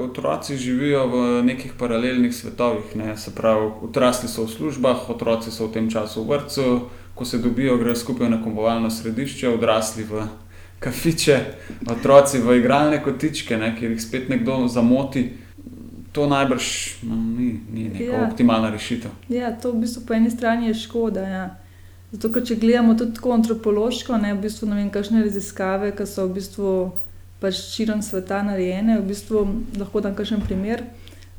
otroci 0.00 0.56
živijo 0.56 1.06
v 1.06 1.42
nekih 1.42 1.72
paralelnih 1.78 2.34
svetovih. 2.34 2.96
Ne? 2.96 3.16
Se 3.16 3.34
pravi, 3.34 3.70
odrasli 3.82 4.28
so 4.28 4.44
v 4.44 4.48
službah, 4.48 5.10
otroci 5.10 5.50
so 5.50 5.66
v 5.66 5.72
tem 5.72 5.88
času 5.90 6.22
v 6.22 6.28
vrtu, 6.28 6.80
ko 7.14 7.24
se 7.24 7.38
dobijo, 7.38 7.76
grejo 7.76 7.96
skupaj 7.96 8.30
na 8.30 8.38
komovalno 8.44 8.90
središče, 8.90 9.48
odrasli 9.48 10.04
v 10.04 10.22
kafiče, 10.78 11.40
otroci 11.90 12.38
v 12.38 12.60
igralne 12.60 13.02
kotičke, 13.02 13.58
ne? 13.58 13.72
kjer 13.78 13.90
jih 13.90 14.02
spet 14.02 14.28
nekdo 14.28 14.68
zamoti. 14.68 15.32
To 16.12 16.28
najbrž 16.30 16.68
no, 17.02 17.16
ni, 17.16 17.58
ni 17.72 17.88
neka 17.88 18.12
ja. 18.12 18.28
optimalna 18.30 18.70
rešitev. 18.70 19.10
Ja, 19.28 19.50
to 19.50 19.72
v 19.72 19.82
bistvu 19.82 20.04
po 20.06 20.14
eni 20.14 20.30
strani 20.30 20.70
je 20.70 20.74
škoda. 20.74 21.24
Ja. 21.26 21.48
Zato, 22.12 22.30
ker 22.30 22.46
če 22.46 22.54
gledamo 22.54 22.94
tudi 22.94 23.18
tako 23.18 23.34
antropološko, 23.34 24.14
ne, 24.22 24.30
v 24.34 24.46
bistvu, 24.46 24.70
ne 24.70 24.78
vem, 24.78 24.94
kakšne 24.94 25.26
raziskave, 25.26 25.90
ki 25.90 26.06
so 26.06 26.28
v 26.30 26.38
bistvu 26.38 26.70
pač 27.40 27.60
širom 27.74 28.02
sveta 28.02 28.42
narejene. 28.42 29.00
V 29.00 29.08
bistvu 29.12 29.44
lahko 29.78 30.00
dam 30.00 30.14
kakšen 30.14 30.40
primer. 30.46 30.84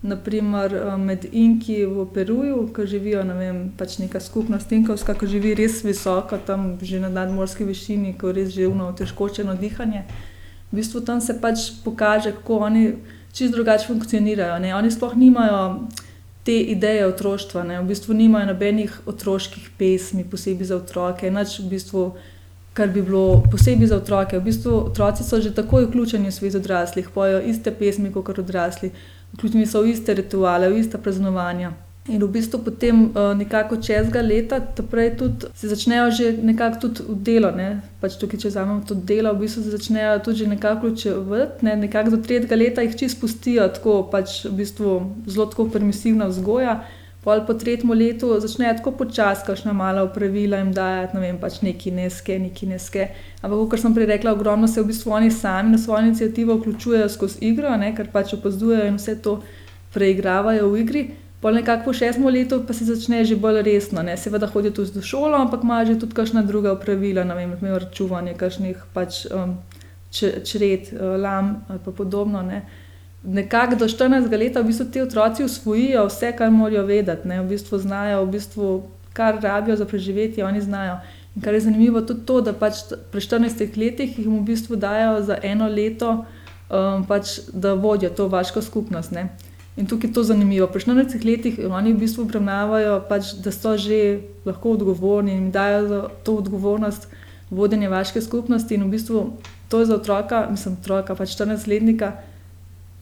Naprimer, 0.01 0.73
eh, 0.75 0.97
med 0.97 1.25
Inki 1.31 1.85
v 1.85 2.05
Peruju, 2.13 2.69
ki 2.73 2.85
živijo 2.87 3.23
vem, 3.23 3.73
pač 3.77 3.97
neka 3.97 4.19
skupnost 4.19 4.71
Inkovska, 4.71 5.13
ki 5.17 5.27
živi 5.27 5.55
res 5.55 5.81
visoko, 5.83 6.37
tam 6.37 6.77
že 6.81 6.99
na 6.99 7.09
nadmorski 7.09 7.65
višini, 7.65 8.17
ko 8.17 8.31
res 8.31 8.53
živno 8.53 8.93
težkočeno 8.93 9.57
dihanje. 9.57 10.03
V 10.71 10.75
bistvu 10.75 11.01
tam 11.01 11.21
se 11.21 11.33
pač 11.41 11.71
pokaže, 11.83 12.31
kako 12.31 12.59
oni 12.59 12.93
čist 13.33 13.53
drugače 13.53 13.87
funkcionirajo. 13.87 14.59
Ne? 14.59 14.75
Oni 14.75 14.91
sploh 14.91 15.15
nimajo 15.15 15.87
te 16.43 16.55
ideje 16.61 17.07
otroštva, 17.07 17.63
ne? 17.63 17.81
v 17.81 17.87
bistvu 17.87 18.13
nimajo 18.13 18.53
nobenih 18.53 19.01
otroških 19.05 19.69
pesmi, 19.77 20.23
posebej 20.23 20.67
za 20.67 20.77
otroke. 20.77 21.31
Nač, 21.31 21.59
v 21.59 21.69
bistvu, 21.73 22.11
kar 22.77 22.93
bi 22.93 23.01
bilo 23.01 23.43
posebej 23.51 23.89
za 23.89 23.97
otroke. 23.97 24.37
V 24.37 24.45
bistvu 24.45 24.75
otroci 24.91 25.25
so 25.25 25.41
že 25.41 25.55
takoj 25.55 25.89
vključeni 25.89 26.29
v 26.29 26.35
svet 26.35 26.55
odraslih, 26.61 27.09
pojejo 27.09 27.41
iste 27.49 27.73
pesmi 27.73 28.13
kot 28.13 28.39
odrasli, 28.39 28.91
vključeni 29.33 29.65
so 29.65 29.81
v 29.81 29.95
iste 29.95 30.13
rituale, 30.13 30.69
v 30.69 30.83
iste 30.83 31.01
praznovanja. 31.01 31.73
In 32.07 32.23
v 32.23 32.27
bistvu 32.31 32.61
potem 32.63 33.09
uh, 33.11 33.33
nekako 33.35 33.81
čezga 33.83 34.21
leta, 34.23 34.61
naprej 34.77 35.09
tudi 35.19 35.49
se 35.55 35.67
začnejo 35.67 36.11
že 36.11 36.31
nekako 36.39 36.79
tudi 36.79 37.03
v 37.03 37.15
delo, 37.23 37.51
ne? 37.51 37.81
pač 37.99 38.15
tukaj, 38.15 38.39
če 38.39 38.51
vzamemo 38.53 38.85
to 38.87 38.95
delo, 38.95 39.33
v 39.33 39.43
bistvu 39.43 39.63
se 39.65 39.73
začnejo 39.75 40.13
tudi 40.23 40.47
nekako 40.47 40.87
vključevati, 40.87 41.65
ne? 41.67 41.75
nekako 41.75 42.15
do 42.15 42.21
tretjega 42.23 42.55
leta 42.55 42.85
jih 42.85 42.95
čisto 42.95 43.17
spustijo, 43.17 43.67
tako 43.75 43.97
pač 44.11 44.45
v 44.45 44.53
bistvu 44.61 44.93
zelo 45.27 45.49
tako 45.51 45.67
permisivna 45.73 46.29
vzgoja. 46.31 46.79
Pol 47.27 47.41
po 47.43 47.53
tretjem 47.59 47.91
letu 47.91 48.29
začnejo 48.39 48.77
tako 48.79 48.93
počasi, 49.03 49.43
kakšno 49.43 49.73
malo 49.75 50.05
pravila 50.15 50.61
jim 50.61 50.69
dajati, 50.71 51.17
ne 51.17 51.21
vem, 51.25 51.39
pač 51.41 51.57
neki 51.59 51.91
neske, 51.91 52.37
neki 52.39 52.69
neske. 52.71 53.09
Ampak, 53.41 53.65
kot 53.73 53.83
sem 53.83 53.95
prej 53.97 54.07
rekla, 54.13 54.31
ogromno 54.31 54.69
se 54.71 54.79
v 54.79 54.87
bistvu 54.93 55.11
oni 55.11 55.27
sami 55.31 55.73
na 55.73 55.77
svojo 55.77 56.05
inicijativo 56.05 56.55
vključujejo 56.55 57.09
skozi 57.11 57.43
igro, 57.49 57.75
ne, 57.75 57.91
ker 57.97 58.07
pač 58.13 58.31
opazujejo 58.37 58.87
in 58.87 58.95
vse 58.95 59.17
to 59.27 59.41
preigravajo 59.91 60.71
v 60.71 60.79
igri. 60.85 61.03
Pol 61.43 61.59
nekako 61.59 61.89
po 61.89 61.97
šestem 61.99 62.31
letu 62.31 62.61
pa 62.63 62.73
se 62.73 62.87
začne 62.87 63.25
že 63.27 63.35
bolj 63.35 63.59
resno, 63.67 64.07
ne. 64.07 64.15
seveda 64.15 64.47
hodijo 64.47 64.79
tudi 64.79 64.95
do 64.95 65.03
šole, 65.03 65.35
ampak 65.35 65.67
imajo 65.67 65.91
že 65.91 65.99
tudi 65.99 66.15
kakšna 66.15 66.47
druga 66.47 66.79
pravila, 66.79 67.27
ne 67.27 67.35
vem, 67.35 67.59
čuvanje 67.91 68.39
kakšnih 68.39 68.87
pač 68.95 69.25
um, 69.27 69.57
čred, 70.15 70.95
uh, 70.95 71.19
lam 71.19 71.57
ali 71.67 71.79
pa 71.83 71.91
podobno. 71.91 72.39
Ne 72.41 72.86
nekako 73.27 73.75
do 73.75 73.85
14 73.85 74.31
let 74.31 74.55
v 74.55 74.63
bistvu 74.63 74.85
ti 74.91 75.01
otroci 75.01 75.43
usvojijo 75.43 76.05
vse, 76.07 76.31
kar 76.37 76.51
morajo 76.51 76.85
vedeti, 76.85 77.27
ne? 77.27 77.41
v 77.41 77.49
bistvu 77.49 77.79
znajo, 77.79 78.23
v 78.25 78.31
bistvu, 78.31 78.83
kar 79.13 79.39
rabijo 79.41 79.75
za 79.75 79.85
preživetje, 79.85 80.45
oni 80.45 80.61
znajo. 80.61 80.97
In 81.35 81.41
kar 81.41 81.53
je 81.53 81.61
zanimivo, 81.61 82.01
tudi 82.01 82.25
to, 82.25 82.41
da 82.41 82.53
pač 82.53 82.87
pri 83.11 83.21
14 83.21 83.77
letih 83.77 84.19
jih 84.19 84.27
v 84.27 84.39
bistvu 84.47 84.75
dajo 84.75 85.21
za 85.21 85.37
eno 85.43 85.67
leto, 85.67 86.23
um, 86.69 87.03
pač, 87.05 87.39
da 87.53 87.73
vodijo 87.73 88.09
to 88.09 88.27
vaško 88.27 88.61
skupnost. 88.61 89.11
Ne? 89.11 89.27
In 89.77 89.85
tukaj 89.85 90.09
je 90.09 90.13
to 90.13 90.23
zanimivo. 90.23 90.67
Pri 90.67 90.81
14 90.81 91.25
letih 91.25 91.59
oni 91.69 91.93
v 91.93 91.99
bistvu 91.99 92.23
obravnavajo, 92.23 93.01
pač, 93.09 93.35
da 93.43 93.51
so 93.51 93.75
že 93.77 94.23
lahko 94.45 94.71
odgovorni 94.79 95.35
in 95.35 95.51
dajo 95.51 96.07
to 96.23 96.39
odgovornost 96.39 97.11
vodenja 97.51 97.89
vaške 97.89 98.21
skupnosti. 98.21 98.75
In 98.75 98.87
v 98.87 98.95
bistvu 98.95 99.27
to 99.69 99.83
je 99.83 99.91
za 99.91 99.99
otroka, 99.99 100.47
mislim, 100.49 100.79
otroka, 100.79 101.15
pač 101.15 101.35
14-letnika 101.35 102.15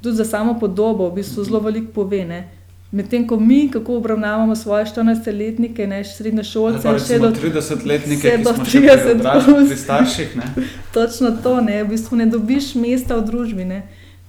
tudi 0.02 0.16
za 0.16 0.26
samo 0.26 0.60
podobo, 0.60 1.10
v 1.10 1.16
bistvu 1.16 1.44
zelo 1.44 1.60
veliko 1.60 1.92
pove. 1.92 2.44
Medtem 2.92 3.28
ko 3.28 3.40
mi, 3.40 3.72
kako 3.72 3.98
obravnavamo 3.98 4.56
svoje 4.56 4.86
14-letnike, 4.86 5.88
ne 5.88 6.04
srednje 6.04 6.44
šolce, 6.44 6.94
še 7.08 7.18
do 7.20 7.32
30-letnike, 7.34 8.38
do 8.44 8.54
30 8.56 9.24
let, 9.24 9.68
pri 9.68 9.78
starših. 9.78 10.36
Ne? 10.38 10.68
Točno 10.96 11.34
to, 11.44 11.58
ne, 11.62 11.82
v 11.84 11.90
bistvu 11.90 12.22
ne 12.22 12.30
dobiš 12.32 12.76
mesta 12.80 13.18
v 13.20 13.26
družbi. 13.28 13.66
Ne. 13.66 13.82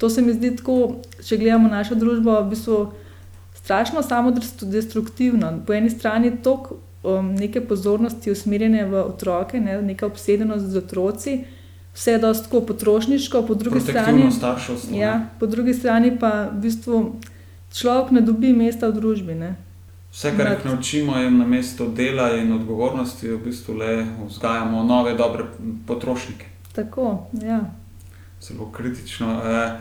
To 0.03 0.11
se 0.11 0.23
mi 0.23 0.35
zdi 0.35 0.57
tako, 0.57 0.97
če 1.23 1.39
gledamo 1.39 1.71
našo 1.71 1.95
družbo, 1.95 2.41
v 2.41 2.57
bistvu 2.57 2.81
strašno 3.55 4.03
samo 4.03 4.33
destruktivno. 4.63 5.53
Po 5.67 5.77
eni 5.77 5.91
strani 5.91 6.33
je 6.33 6.41
toliko 6.43 6.81
um, 7.07 7.35
neke 7.39 7.61
pozornosti 7.61 8.35
usmerjene 8.35 8.89
v 8.91 9.05
otroke, 9.05 9.61
ne, 9.61 9.79
neka 9.83 10.09
obsedenost 10.11 10.67
z 10.73 10.83
otroci 10.83 11.39
vse 11.97 12.13
je 12.13 12.19
dosto 12.19 12.61
potrošniško, 12.61 13.43
po 13.43 13.55
drugi 13.55 13.81
strani, 13.81 14.29
ja, 14.93 15.29
po 15.41 15.47
drugi 15.47 15.75
strani 15.75 16.19
pa 16.21 16.49
v 16.53 16.61
bistvu 16.61 17.17
človek 17.73 18.11
ne 18.11 18.21
dobi 18.21 18.53
mesta 18.53 18.89
v 18.89 19.01
družbi. 19.01 19.35
Ne. 19.35 19.55
Vse, 20.13 20.35
kar 20.37 20.53
jih 20.53 20.65
naučimo, 20.65 21.17
je 21.17 21.31
na 21.31 21.47
mesto 21.47 21.89
dela 21.89 22.31
in 22.37 22.53
odgovornosti, 22.53 23.29
v 23.29 23.41
bistvu 23.49 23.75
le 23.81 24.07
vzgajamo 24.29 24.85
nove, 24.85 25.15
dobre 25.17 25.49
potrošnike. 25.87 26.47
Tako, 26.73 27.27
ja. 27.43 27.65
Zelo 28.41 28.69
kritično. 28.73 29.41
Eh, 29.45 29.81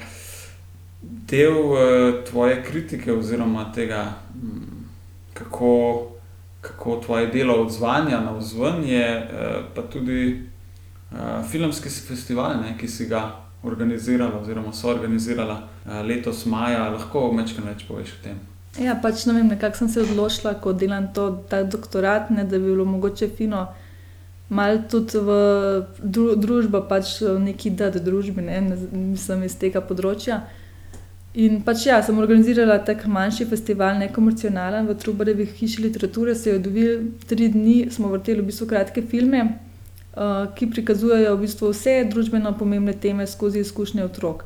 del 1.01 1.51
eh, 1.51 2.23
tvoje 2.31 2.63
kritike, 2.63 3.11
oziroma 3.13 3.71
tega, 3.75 4.13
mm, 4.35 4.87
kako, 5.33 6.07
kako 6.61 7.01
tvoje 7.05 7.27
delo 7.27 7.61
odzvanja 7.61 8.19
na 8.19 8.31
vzven, 8.31 8.83
je 8.83 9.07
eh, 9.07 9.63
pa 9.75 9.81
tudi 9.81 10.54
filmski 11.51 11.89
festival, 11.89 12.59
ne, 12.61 12.75
ki 12.79 12.87
si 12.87 13.07
ga 13.07 13.23
organizirala, 13.65 14.41
oziroma 14.41 14.73
so 14.73 14.89
organizirala 14.89 15.55
uh, 15.85 16.01
letos 16.07 16.45
maja, 16.45 16.89
lahko 16.93 17.29
večkrat 17.33 17.71
več 17.71 17.87
poveš 17.87 18.17
o 18.17 18.21
tem. 18.23 18.43
Ja, 18.81 18.97
pač 18.99 19.23
ne 19.25 19.37
vem, 19.37 19.53
kako 19.59 19.83
sem 19.83 19.89
se 19.89 20.03
odločila, 20.03 20.57
ko 20.59 20.73
delam 20.75 21.07
to, 21.15 21.29
ta 21.49 21.63
doktorat, 21.63 22.29
ne, 22.35 22.43
da 22.43 22.59
bi 22.59 22.73
bilo 22.73 22.85
mogoče 22.85 23.29
fino. 23.37 23.65
Mal 24.49 24.83
tudi 24.91 25.17
v 25.25 25.37
dru, 26.03 26.35
družbi, 26.37 26.83
pač 26.89 27.17
neki 27.23 27.71
dati 27.79 28.03
družbi, 28.03 28.43
ne, 28.45 28.59
nisem 28.91 29.41
iz 29.47 29.55
tega 29.57 29.81
področja. 29.81 30.43
In 31.35 31.63
pač 31.65 31.87
ja, 31.87 31.97
sem 32.05 32.19
organizirala 32.19 32.77
tak 32.87 33.07
manjši 33.11 33.47
festival, 33.49 33.97
nekomercionalen 34.03 34.85
v 34.87 34.95
Trubarevi 34.99 35.47
hiši 35.57 35.87
literature, 35.87 36.35
se 36.35 36.51
je 36.51 36.59
odvil 36.59 37.09
tri 37.27 37.49
dni, 37.51 37.89
smo 37.91 38.11
vrteli 38.11 38.43
v 38.43 38.51
bistvu 38.51 38.69
kratke 38.69 39.03
filme, 39.03 39.41
ki 40.55 40.69
prikazujejo 40.71 41.35
v 41.35 41.41
bistvu 41.43 41.69
vse 41.73 41.95
družbeno 42.09 42.53
pomembne 42.57 42.93
teme 42.93 43.27
skozi 43.27 43.59
izkušnje 43.59 44.05
otrok. 44.05 44.45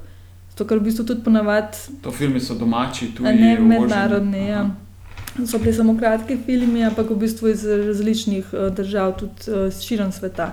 To, 0.56 0.66
kar 0.66 0.80
v 0.82 0.90
bistvu 0.90 1.06
tudi 1.06 1.24
ponavadi. 1.24 1.78
To 2.04 2.12
filmi 2.12 2.40
so 2.40 2.56
domači, 2.58 3.14
tudi 3.16 3.32
ne 3.32 3.60
mednarodni. 3.60 4.48
Ja. 4.48 4.66
So 5.46 5.60
bili 5.60 5.74
samo 5.74 5.94
kratki 5.98 6.38
filmi, 6.46 6.84
ampak 6.84 7.10
v 7.10 7.16
bistvu 7.22 7.54
iz 7.54 7.64
različnih 7.66 8.50
uh, 8.52 8.68
držav, 8.76 9.14
tudi 9.20 9.54
uh, 9.54 9.70
širom 9.72 10.12
sveta. 10.12 10.50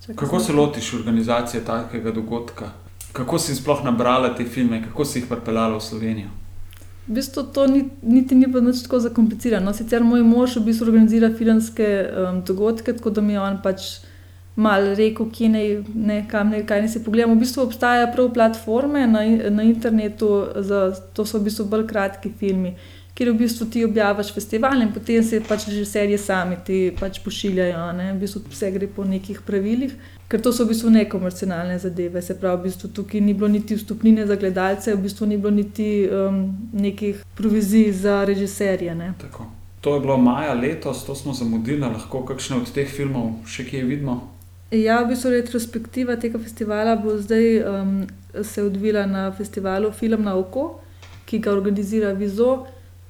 Čakaj, 0.00 0.16
kako 0.16 0.40
se 0.40 0.52
lotiš 0.52 0.94
organizacije 0.94 1.64
takega 1.64 2.10
dogodka? 2.10 2.70
Kako 3.12 3.38
si 3.38 3.54
sploh 3.54 3.84
nabrala 3.84 4.34
te 4.34 4.44
filme, 4.44 4.82
kako 4.84 5.04
si 5.04 5.18
jih 5.18 5.26
pripeljala 5.28 5.76
v 5.76 5.80
Slovenijo? 5.84 6.30
V 7.08 7.18
bistvu 7.18 7.42
to 7.52 7.66
ni, 7.66 7.88
niti 8.02 8.34
ni 8.34 8.46
bilo 8.46 8.72
tako 8.72 9.00
zakomplicirano. 9.00 9.74
Sicer 9.74 10.04
moj 10.04 10.22
mož 10.22 10.56
v 10.56 10.64
bistvu 10.70 10.86
organizira 10.86 11.32
filmske 11.34 11.88
um, 12.06 12.40
dogodke, 12.46 12.94
tako 12.96 13.10
da 13.10 13.20
mi 13.20 13.32
je 13.32 13.40
on 13.40 13.58
pač 13.62 13.98
malo 14.56 14.94
rekel, 14.94 15.28
kje 15.32 15.48
ne, 15.48 15.64
ne, 15.94 16.22
kam 16.28 16.50
ne, 16.50 16.62
kaj 16.66 16.82
ne 16.82 16.88
si 16.88 17.04
pogledamo. 17.04 17.34
V 17.34 17.44
bistvu 17.44 17.62
obstajajo 17.62 18.10
prav 18.14 18.32
platforme 18.34 19.06
na, 19.06 19.24
na 19.50 19.62
internetu, 19.62 20.30
za, 20.56 20.90
to 21.14 21.26
so 21.26 21.38
v 21.38 21.48
bistvu 21.48 21.68
bolj 21.70 21.86
kratki 21.88 22.32
filmi, 22.38 22.74
kjer 23.14 23.30
v 23.30 23.38
bistvu 23.42 23.66
ti 23.70 23.84
objaviš 23.84 24.32
festival 24.34 24.82
in 24.82 24.92
potem 24.92 25.22
se 25.24 25.42
pač 25.44 25.66
režiserji 25.68 26.18
sami 26.18 26.56
ti 26.66 26.78
pač 27.00 27.20
pošiljajo. 27.24 27.92
Ne? 27.98 28.12
V 28.14 28.24
bistvu 28.24 28.42
vse 28.48 28.72
gre 28.74 28.88
po 28.88 29.04
nekih 29.04 29.42
pravilih, 29.46 29.94
ker 30.28 30.42
to 30.42 30.52
so 30.52 30.64
v 30.64 30.72
bistvu 30.74 30.92
nekomercialne 30.94 31.78
zadeve. 31.78 32.22
Se 32.22 32.36
pravi, 32.40 32.62
v 32.62 32.70
bistvu 32.70 32.92
tukaj 32.96 33.20
ni 33.20 33.36
bilo 33.36 33.48
niti 33.48 33.76
vstopnine 33.76 34.26
za 34.26 34.40
gledalce, 34.40 34.94
v 34.94 35.04
bistvu 35.06 35.30
ni 35.30 35.38
bilo 35.38 35.54
niti 35.54 36.08
um, 36.08 36.42
nekih 36.72 37.24
provizij 37.36 37.92
za 37.92 38.24
režiserje. 38.24 38.94
Ne? 38.94 39.14
Tako. 39.20 39.46
To 39.80 39.94
je 39.94 40.00
bilo 40.00 40.16
maja 40.16 40.52
letos, 40.54 41.04
to 41.04 41.14
smo 41.14 41.32
zamudili, 41.32 41.80
lahko 41.80 42.20
kakšne 42.28 42.60
od 42.60 42.68
teh 42.72 42.88
filmov 42.88 43.46
še 43.48 43.64
kje 43.64 43.86
vidimo. 43.88 44.18
Ja, 44.70 45.02
v 45.02 45.10
bistvu 45.10 45.30
retrospektiva 45.34 46.14
tega 46.16 46.38
festivala 46.38 46.94
bo 46.96 47.16
zdaj 47.18 47.46
um, 47.66 48.06
se 48.42 48.62
odvila 48.62 49.06
na 49.06 49.32
festivalu 49.32 49.90
Film 49.92 50.22
na 50.22 50.36
oko, 50.38 50.78
ki 51.26 51.38
ga 51.38 51.50
organizira 51.52 52.12
Vizo. 52.12 52.66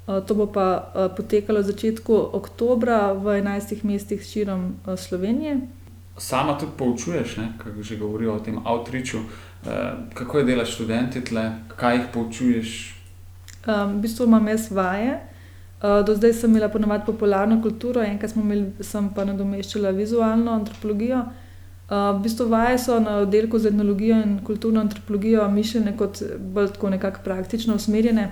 Uh, 0.07 0.25
to 0.25 0.35
bo 0.35 0.47
pa 0.47 0.65
uh, 0.81 1.13
potekalo 1.17 1.61
v 1.61 1.69
začetku 1.69 2.17
oktobra 2.33 3.13
v 3.13 3.45
11 3.45 3.85
mestih 3.85 4.25
širom 4.25 4.81
uh, 4.87 4.97
Slovenije. 4.97 5.61
Sama 6.17 6.57
tudi 6.59 6.73
poučuješ, 6.77 7.37
kako 7.59 7.83
že 7.83 7.97
govorijo 7.97 8.35
o 8.35 8.41
tem 8.41 8.57
outreachu. 8.67 9.19
Kako 10.15 10.39
je 10.39 10.45
delo 10.45 10.65
študenti 10.65 11.21
tle, 11.25 11.53
kaj 11.77 11.97
jih 11.97 12.07
poučuješ? 12.13 12.97
Um, 13.69 13.99
v 13.99 14.01
bistvu 14.01 14.25
imam 14.25 14.49
jaz 14.49 14.71
vaje. 14.73 15.21
Do 15.81 16.15
zdaj 16.17 16.33
sem 16.33 16.51
imela 16.51 16.69
ponovadi 16.69 17.05
popularno 17.07 17.63
kulturo, 17.63 18.03
enkrat 18.05 18.37
imeli, 18.37 18.73
sem 18.81 19.09
pa 19.15 19.25
nadomeščala 19.25 19.93
vizualno 19.97 20.53
antropologijo. 20.53 21.25
Uh, 21.91 21.97
v 22.19 22.23
bistvu 22.23 22.47
vaje 22.49 22.79
so 22.79 23.01
na 23.01 23.17
oddelku 23.25 23.59
za 23.59 23.69
etnologijo 23.69 24.17
in 24.23 24.39
kulturno 24.45 24.81
antropologijo 24.81 25.49
mišljene 25.51 25.97
kot 25.97 26.23
bolj 26.39 26.69
tako 26.69 26.91
nekako 26.91 27.21
praktično 27.25 27.75
usmerjene. 27.75 28.31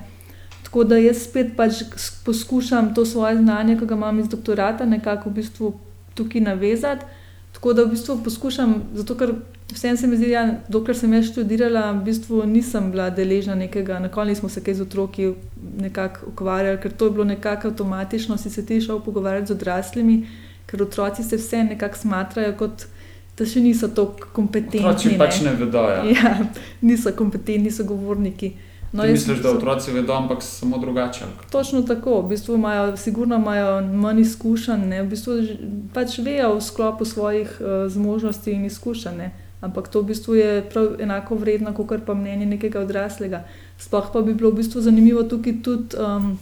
Tako 0.63 0.85
da 0.85 0.97
jaz 0.97 1.23
spet 1.25 1.57
pač 1.57 1.83
poskušam 2.25 2.95
to 2.95 3.05
svoje 3.05 3.37
znanje, 3.37 3.79
ki 3.79 3.87
ga 3.87 3.95
imam 3.95 4.19
iz 4.19 4.29
doktorata, 4.29 4.87
nekako 4.87 5.31
v 5.31 5.33
bistvu 5.33 5.73
tukaj 6.15 6.41
navezati. 6.41 7.05
Tako 7.53 7.73
da 7.73 7.83
v 7.83 7.91
bistvu 7.91 8.19
poskušam, 8.25 8.75
zato 8.95 9.15
ker 9.19 9.33
vsem 9.73 9.97
se 9.97 10.07
mi 10.07 10.17
zdi, 10.17 10.27
da 10.27 10.33
ja, 10.33 10.43
dokler 10.69 10.97
sem 10.97 11.13
jaz 11.13 11.33
študirala, 11.33 11.89
v 11.93 12.05
bistvu 12.05 12.45
nisem 12.47 12.91
bila 12.93 13.09
deležna 13.11 13.57
nekega, 13.59 13.99
nikoli 13.99 14.37
nismo 14.37 14.49
se 14.49 14.63
kaj 14.63 14.75
z 14.75 14.87
otroki 14.87 15.33
nekako 15.81 16.31
ukvarjali, 16.31 16.79
ker 16.83 16.93
to 16.93 17.09
je 17.09 17.17
bilo 17.17 17.25
nekako 17.25 17.73
avtomatično, 17.73 18.37
si 18.39 18.51
se 18.51 18.67
ti 18.67 18.81
šel 18.81 19.01
pogovarjati 19.01 19.51
z 19.51 19.57
odraslimi, 19.57 20.21
ker 20.67 20.83
otroci 20.83 21.25
se 21.25 21.37
vse 21.37 21.65
nekako 21.65 21.99
smatrajo 21.99 22.55
kot 22.59 22.87
da 23.39 23.47
še 23.47 23.61
niso 23.63 23.89
tako 23.95 24.31
kompetentni. 24.33 24.83
Otroci 24.87 25.19
pač 25.19 25.43
ne 25.47 25.55
vedo. 25.59 25.85
Ja. 25.91 26.03
Ja, 26.15 26.33
niso 26.81 27.13
kompetentni, 27.17 27.71
so 27.71 27.87
govorniki. 27.89 28.55
No, 28.93 29.05
misliš, 29.05 29.43
da 29.45 29.51
otroci 29.51 29.93
vedo, 29.93 30.13
ampak 30.17 30.43
samo 30.43 30.79
drugače? 30.79 31.25
Točno 31.53 31.83
tako. 31.83 32.21
V 32.23 32.29
bistvu 32.29 32.55
imajo, 32.55 32.97
sigurno 32.97 33.37
imajo 33.37 33.83
manj 33.83 34.21
izkušenj, 34.21 34.95
v 35.03 35.09
bistvu 35.11 35.35
pač 35.95 36.19
vejo 36.25 36.55
v 36.57 36.63
sklopu 36.65 37.05
svojih 37.05 37.61
uh, 37.61 37.85
zmožnosti 37.93 38.53
in 38.53 38.65
izkušenj. 38.65 39.29
Ampak 39.61 39.89
to 39.89 40.01
v 40.01 40.15
bistvu 40.15 40.35
je 40.39 40.51
prav 40.71 41.01
enako 41.03 41.35
vredno, 41.35 41.75
kot 41.75 42.07
pa 42.07 42.15
mnenje 42.15 42.47
nekega 42.47 42.81
odraslega. 42.81 43.43
Sploh 43.79 44.09
pa 44.13 44.23
bi 44.23 44.35
bilo 44.35 44.51
v 44.51 44.63
bistvu 44.63 44.81
zanimivo 44.81 45.23
tukaj 45.23 45.63
tudi 45.63 45.99
um, 45.99 46.39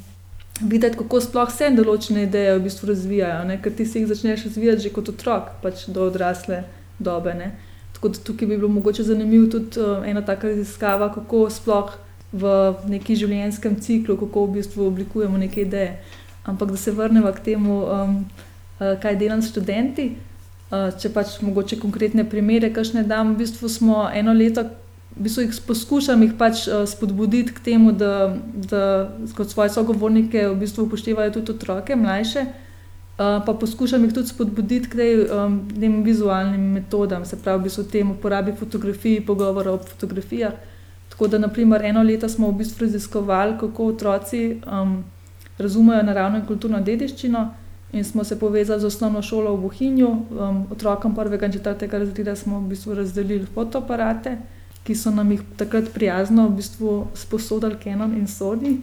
videti, 0.60 0.98
kako 1.00 1.20
sploh 1.20 1.50
se 1.50 1.70
določene 1.74 2.28
ideje 2.28 2.58
v 2.58 2.62
bistvu 2.68 2.92
razvijajo. 2.92 3.44
Ne? 3.48 3.58
Ker 3.62 3.74
ti 3.74 3.88
si 3.88 4.02
jih 4.02 4.10
začneš 4.12 4.46
razvijati 4.50 4.86
že 4.86 4.92
kot 4.94 5.08
otrok, 5.08 5.56
pač 5.64 5.88
do 5.88 6.06
odrasle 6.06 6.62
dobe. 6.98 7.34
Ne? 7.34 7.50
Tako 7.92 8.08
da 8.08 8.18
tukaj 8.18 8.48
bi 8.48 8.56
bilo 8.56 8.68
mogoče 8.68 9.02
zanimivo 9.02 9.46
tudi 9.50 9.80
uh, 9.80 10.08
ena 10.08 10.24
taka 10.24 10.48
raziskava, 10.48 11.12
kako 11.14 11.50
sploh 11.50 11.92
v 12.32 12.52
neki 12.88 13.16
življenjskem 13.16 13.78
ciklu, 13.80 14.16
kako 14.20 14.46
v 14.46 14.58
bistvu 14.58 14.86
oblikujemo 14.86 15.38
neke 15.38 15.62
ideje. 15.62 15.96
Ampak 16.44 16.70
da 16.70 16.76
se 16.76 16.92
vrnemo 16.92 17.32
k 17.32 17.40
temu, 17.40 17.78
um, 17.82 18.18
uh, 18.80 18.98
kaj 19.02 19.16
delam 19.16 19.42
s 19.42 19.50
študenti. 19.50 20.10
Uh, 20.70 20.90
če 20.98 21.12
pač 21.14 21.38
mogoče 21.40 21.78
konkretne 21.80 22.26
primere, 22.28 22.72
kakšne 22.74 23.06
dam, 23.06 23.32
v 23.34 23.44
bistvu 23.44 23.70
smo 23.70 24.04
eno 24.12 24.34
leto. 24.34 24.66
V 25.16 25.24
bistvu 25.24 25.46
jih 25.46 25.58
poskušam 25.66 26.22
jih 26.26 26.36
pač 26.36 26.66
uh, 26.68 26.84
spodbuditi 26.84 27.54
k 27.54 27.64
temu, 27.70 27.94
da, 27.96 28.36
da 28.68 28.82
kot 29.38 29.48
svoje 29.48 29.72
sogovornike 29.72 30.48
v 30.50 30.56
bistvu 30.60 30.84
upoštevajo 30.84 31.32
tudi 31.38 31.54
otroke, 31.54 31.96
mlajše, 31.96 32.44
uh, 32.44 32.65
pa 33.16 33.56
poskušam 33.60 34.04
jih 34.04 34.12
tudi 34.12 34.28
spodbuditi 34.28 34.88
k 34.90 34.96
tem 34.96 35.92
um, 35.92 36.02
vizualnim 36.04 36.60
metodam, 36.60 37.24
se 37.24 37.36
pravi, 37.36 37.60
v 37.60 37.64
bistvu 37.64 37.84
tem 37.84 38.10
uporabi 38.10 38.52
fotografij, 38.52 39.22
pogovora 39.26 39.72
o 39.72 39.78
fotografijah. 39.78 40.52
Tako 41.08 41.28
da, 41.28 41.38
naprimer, 41.38 41.84
eno 41.84 42.02
leto 42.02 42.28
smo 42.28 42.50
v 42.50 42.58
bistvu 42.58 42.84
raziskovali, 42.84 43.56
kako 43.60 43.86
otroci 43.86 44.60
um, 44.66 45.04
razumejo 45.58 46.02
naravno 46.02 46.38
in 46.38 46.46
kulturno 46.46 46.80
dediščino. 46.80 47.46
In 47.92 48.04
smo 48.04 48.24
se 48.24 48.38
povezali 48.38 48.80
z 48.80 48.84
osnovno 48.84 49.22
šolo 49.22 49.54
v 49.56 49.60
Bohinju, 49.62 50.08
um, 50.08 50.66
otrokom 50.70 51.14
prvega 51.14 51.46
in 51.46 51.52
četrtega 51.52 51.98
razreda 51.98 52.36
smo 52.36 52.60
v 52.60 52.68
bistvu 52.68 52.94
razdelili 52.94 53.46
fotoaparate, 53.54 54.36
ki 54.84 54.94
so 54.94 55.10
nam 55.10 55.30
jih 55.32 55.40
takrat 55.56 55.88
prijazno 55.94 56.48
v 56.48 56.56
bistvu 56.56 57.06
sposodili 57.14 57.78
Canon 57.84 58.12
in 58.18 58.26
Sony. 58.26 58.76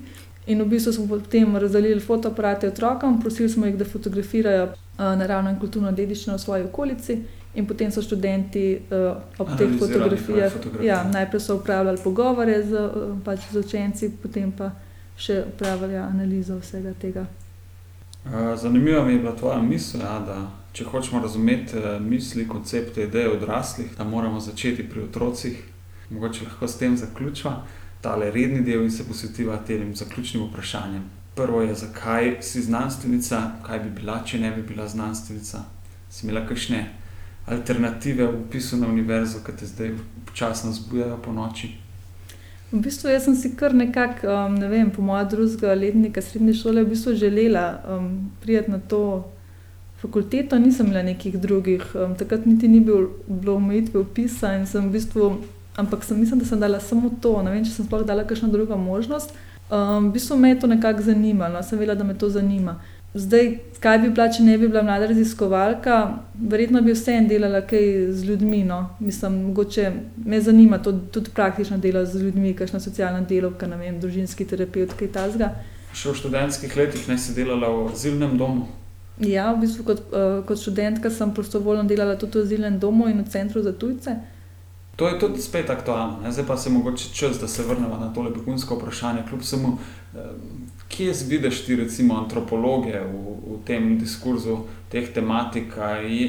In 0.46 0.62
v 0.62 0.66
bistvu 0.66 0.94
smo 0.94 1.08
potem 1.08 1.56
razdelili 1.56 2.00
fotoaparate 2.00 2.68
otrokom, 2.68 3.22
prosili 3.22 3.50
smo 3.50 3.66
jih, 3.66 3.78
da 3.78 3.86
fotografirajo 3.86 4.64
uh, 4.64 4.74
naravno 4.98 5.50
in 5.50 5.60
kulturno 5.60 5.92
dediščino 5.92 6.36
v 6.36 6.40
svoji 6.40 6.64
okolici, 6.64 7.18
in 7.56 7.68
potem 7.68 7.92
so 7.92 8.02
študenti 8.02 8.80
uh, 8.90 9.22
ob 9.38 9.54
teh 9.58 9.78
fotografijah 9.80 10.54
ja, 10.84 11.04
najprej 11.04 11.56
upravljali 11.56 11.98
pogovore 12.04 12.64
z, 12.64 12.74
uh, 12.74 13.14
pač 13.26 13.40
z 13.52 13.60
učenci, 13.60 14.12
potem 14.22 14.52
pa 14.52 14.72
še 15.18 15.44
upravljali 15.54 15.96
analizo 15.96 16.58
vsega 16.60 16.94
tega. 17.00 17.26
Zanimiva 18.56 19.04
mi 19.06 19.14
je 19.14 19.20
bila 19.20 19.36
tvoja 19.36 19.62
misel, 19.62 20.02
ja, 20.02 20.20
da 20.26 20.38
če 20.74 20.86
hočemo 20.88 21.22
razumeti 21.22 21.76
misli, 22.00 22.48
koncepte, 22.48 23.04
ideje 23.04 23.30
odraslih, 23.30 23.92
da 23.98 24.04
moramo 24.04 24.40
začeti 24.40 24.84
pri 24.90 25.04
otrocih. 25.04 25.60
Mogoče 26.10 26.46
lahko 26.46 26.68
s 26.68 26.78
tem 26.78 26.98
zaključimo 26.98 27.52
tale 28.04 28.32
redni 28.32 28.62
del 28.62 28.84
in 28.84 28.92
se 28.92 29.04
posvetiva 29.08 29.58
tem 29.68 29.96
zaključnim 29.96 30.44
vprašanjem. 30.44 31.04
Prvo 31.36 31.62
je, 31.62 31.76
zakaj 31.76 32.36
si 32.42 32.62
znanstvenica, 32.62 33.40
kaj 33.66 33.80
bi 33.80 33.90
bila, 34.02 34.20
če 34.26 34.40
ne 34.40 34.52
bi 34.52 34.62
bila 34.62 34.88
znanstvenica. 34.88 35.64
Si 36.10 36.28
imela 36.28 36.44
kakšne 36.48 36.84
alternative 37.46 38.28
v 38.28 38.42
opisu 38.42 38.78
na 38.78 38.90
univerzo, 38.92 39.40
ki 39.46 39.56
te 39.60 39.70
zdaj 39.72 39.96
počasno 40.28 40.72
zbujajo 40.76 41.18
po 41.24 41.32
noči? 41.32 41.72
V 42.74 42.82
bistvu 42.84 43.16
sem 43.24 43.36
si 43.40 43.54
kar 43.56 43.74
nekako, 43.74 44.28
um, 44.28 44.60
ne 44.60 44.68
vem, 44.68 44.92
po 44.92 45.02
mojem 45.02 45.30
drugega 45.30 45.74
letnika 45.74 46.22
srednje 46.22 46.54
šole, 46.60 46.84
v 46.84 46.92
bistvu 46.92 47.16
želela 47.16 47.66
um, 47.88 48.32
priti 48.42 48.72
na 48.72 48.80
to 48.80 49.32
fakulteto, 50.02 50.60
nisem 50.60 50.92
imela 50.92 51.04
nekih 51.04 51.40
drugih. 51.40 51.86
Um, 51.96 52.16
takrat 52.20 52.46
niti 52.46 52.68
ni 52.68 52.82
bil, 52.82 53.10
bilo 53.28 53.56
omejitve 53.56 54.00
opisa 54.00 54.58
in 54.58 54.68
sem 54.68 54.90
v 54.90 54.98
bistvu 55.00 55.36
ampak 55.76 56.04
sem 56.04 56.20
mislim, 56.20 56.40
da 56.40 56.46
sem 56.46 56.60
dala 56.60 56.80
samo 56.80 57.12
to. 57.22 57.42
Ne 57.44 57.52
vem, 57.52 57.64
če 57.66 57.72
sem 57.72 57.86
sploh 57.86 58.06
dala 58.06 58.26
kakšno 58.28 58.50
drugo 58.54 58.78
možnost. 58.78 59.34
Um, 59.70 60.10
v 60.10 60.18
bistvu 60.18 60.38
me 60.38 60.50
je 60.50 60.60
to 60.60 60.68
nekako 60.68 61.02
zanimalo, 61.02 61.54
no? 61.54 61.64
sem 61.64 61.80
vedela, 61.80 61.96
da 61.96 62.04
me 62.04 62.14
to 62.14 62.30
zanima. 62.30 62.80
Zdaj, 63.14 63.60
kaj 63.80 63.98
bi 64.02 64.10
bila, 64.10 64.26
če 64.30 64.44
ne 64.44 64.58
bi 64.58 64.68
bila 64.68 64.82
mlada 64.84 65.06
raziskovalka, 65.12 65.98
verjetno 66.50 66.82
bi 66.82 66.96
vseeno 66.96 67.30
delala 67.30 67.62
kaj 67.62 68.12
z 68.12 68.26
ljudmi. 68.26 68.64
No? 68.66 68.80
Mislim, 69.00 69.36
mogoče 69.50 69.92
me 70.26 70.42
zanima 70.42 70.78
to, 70.82 70.94
tudi 71.14 71.32
praktično 71.34 71.78
delo 71.78 72.06
z 72.06 72.24
ljudmi, 72.24 72.56
kakšna 72.58 72.82
socialna 72.82 73.22
delovka, 73.30 73.70
ne 73.70 73.78
vem, 73.78 74.00
družinski 74.02 74.46
terapeut, 74.50 74.98
kaj 75.00 75.12
tasga. 75.14 75.52
Še 75.94 76.10
v 76.10 76.22
študentskih 76.22 76.74
letih 76.78 77.06
ne 77.10 77.18
si 77.22 77.36
delala 77.38 77.70
v 77.70 77.92
azilnem 77.94 78.38
domu? 78.38 78.66
Ja, 79.22 79.52
v 79.54 79.62
bistvu 79.62 79.86
kot, 79.86 80.06
uh, 80.10 80.40
kot 80.50 80.58
študentka 80.58 81.14
sem 81.14 81.34
prostovoljno 81.38 81.86
delala 81.90 82.18
tudi 82.18 82.42
v 82.42 82.48
azilnem 82.48 82.80
domu 82.82 83.10
in 83.14 83.22
v 83.22 83.30
centru 83.30 83.62
za 83.62 83.76
tujce. 83.78 84.18
To 84.96 85.08
je 85.08 85.20
tudi 85.20 85.42
spet 85.42 85.70
aktualno, 85.70 86.20
ne? 86.24 86.32
zdaj 86.32 86.46
pa 86.46 86.58
se 86.58 86.70
mogoče 86.70 87.10
čas, 87.14 87.40
da 87.40 87.48
se 87.48 87.64
vrnemo 87.64 87.98
na 87.98 88.14
tole 88.14 88.30
begunsko 88.30 88.76
vprašanje. 88.76 89.24
Kljub 89.30 89.44
samo, 89.44 89.78
kje 90.88 91.14
vidiš 91.28 91.66
ti, 91.66 91.76
recimo, 91.76 92.18
antropologe 92.18 93.00
v, 93.00 93.38
v 93.54 93.58
tem 93.66 93.98
diskurzu 94.00 94.58
teh 94.92 95.10
tematik, 95.14 95.74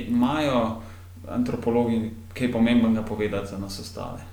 imajo 0.08 0.80
antropologi 1.28 2.10
kaj 2.34 2.52
pomembnega 2.52 3.02
povedati 3.02 3.50
za 3.50 3.58
nas 3.58 3.80
ostale? 3.80 4.24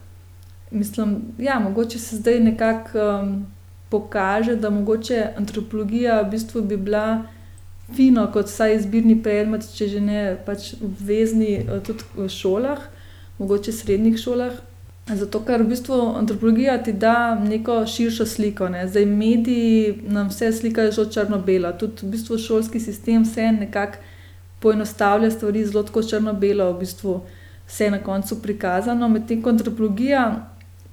Mislim, 0.71 1.17
da 1.37 1.43
ja, 1.43 1.59
mogoče 1.59 1.99
se 1.99 2.15
zdaj 2.15 2.39
nekako 2.39 2.99
um, 2.99 3.45
pokaže, 3.89 4.55
da 4.55 4.69
mogoče 4.69 5.27
antropologija 5.37 6.21
v 6.21 6.29
bistvu 6.29 6.61
bi 6.61 6.77
bila. 6.77 7.23
Fino, 7.95 8.23
kot 8.31 8.47
vsaj 8.47 8.77
izbirni 8.77 9.17
predmet, 9.23 9.65
če 9.75 9.87
že 9.91 9.99
ne 9.99 10.19
pač 10.45 10.73
obvezni, 10.79 11.57
eh, 11.59 11.79
tudi 11.83 12.07
v 12.15 12.29
šolah 12.31 12.79
mogoče 13.41 13.71
srednjih 13.71 14.19
šolah. 14.21 14.53
Zato, 15.09 15.41
ker 15.43 15.63
v 15.63 15.71
bistvu 15.73 15.97
antropologija 16.15 16.77
ti 16.83 16.93
da 16.93 17.35
neko 17.35 17.81
širšo 17.89 18.25
sliko. 18.25 18.69
Ne. 18.69 18.85
Zdaj, 18.87 19.05
mediji 19.05 19.95
nam 20.07 20.29
vse 20.29 20.51
slikajo 20.53 20.91
zelo 20.91 21.09
črno-belo, 21.09 21.71
tudi 21.73 22.05
v 22.05 22.11
bistvu 22.13 22.37
šolski 22.37 22.79
sistem 22.79 23.25
vse 23.25 23.49
nekako 23.51 23.97
poenostavlja 24.61 25.31
stvari 25.31 25.65
zelo 25.65 25.83
črno-belo, 25.83 26.69
v 26.73 26.79
bistvu 26.85 27.17
vse 27.67 27.89
na 27.89 28.03
koncu 28.03 28.41
prikazano. 28.41 29.09
Medtem 29.09 29.41
ko 29.41 29.49
antropologija 29.49 30.47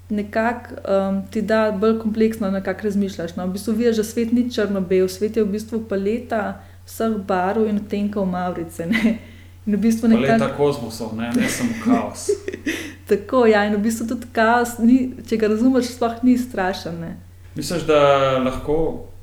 nekako 0.09 0.75
um, 0.89 1.23
ti 1.31 1.43
da 1.43 1.73
bolj 1.73 1.99
kompleksno, 2.01 2.51
na 2.51 2.63
kak 2.65 2.83
razmišljaš. 2.83 3.37
No? 3.37 3.47
V 3.47 3.59
bistvu 3.59 3.75
vidiš, 3.75 3.97
da 3.97 4.05
svet 4.05 4.33
ni 4.33 4.51
črno-bel, 4.51 5.09
svet 5.09 5.37
je 5.37 5.45
v 5.45 5.53
bistvu 5.53 5.85
paleta 5.89 6.63
vseh 6.87 7.21
barv 7.29 7.69
in 7.69 7.85
odtenkov 7.85 8.27
Maurice. 8.27 8.87
Ne? 8.87 9.19
In 9.69 9.77
v 9.77 9.83
bistvu 9.85 10.09
nekako. 10.09 10.33
Leta 10.33 10.49
kozmosov, 10.57 11.13
ne, 11.17 11.29
ne 11.37 11.49
samo 11.49 11.75
kaos. 11.85 12.31
Tako, 13.11 13.45
ja, 13.47 13.67
in 13.69 13.77
v 13.77 13.83
bistvu 13.85 14.07
tudi 14.09 14.31
kaos, 14.33 14.79
ni, 14.81 15.13
če 15.29 15.37
ga 15.37 15.51
razumeš, 15.53 15.93
sploh 15.93 16.23
ni 16.25 16.39
strašen. 16.41 16.97
Ne? 17.05 17.11
Misliš, 17.53 17.85
da 17.85 18.01
lahko 18.41 18.79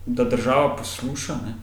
da 0.06 0.28
država 0.30 0.76
posluša? 0.78 1.40
Ne? 1.46 1.56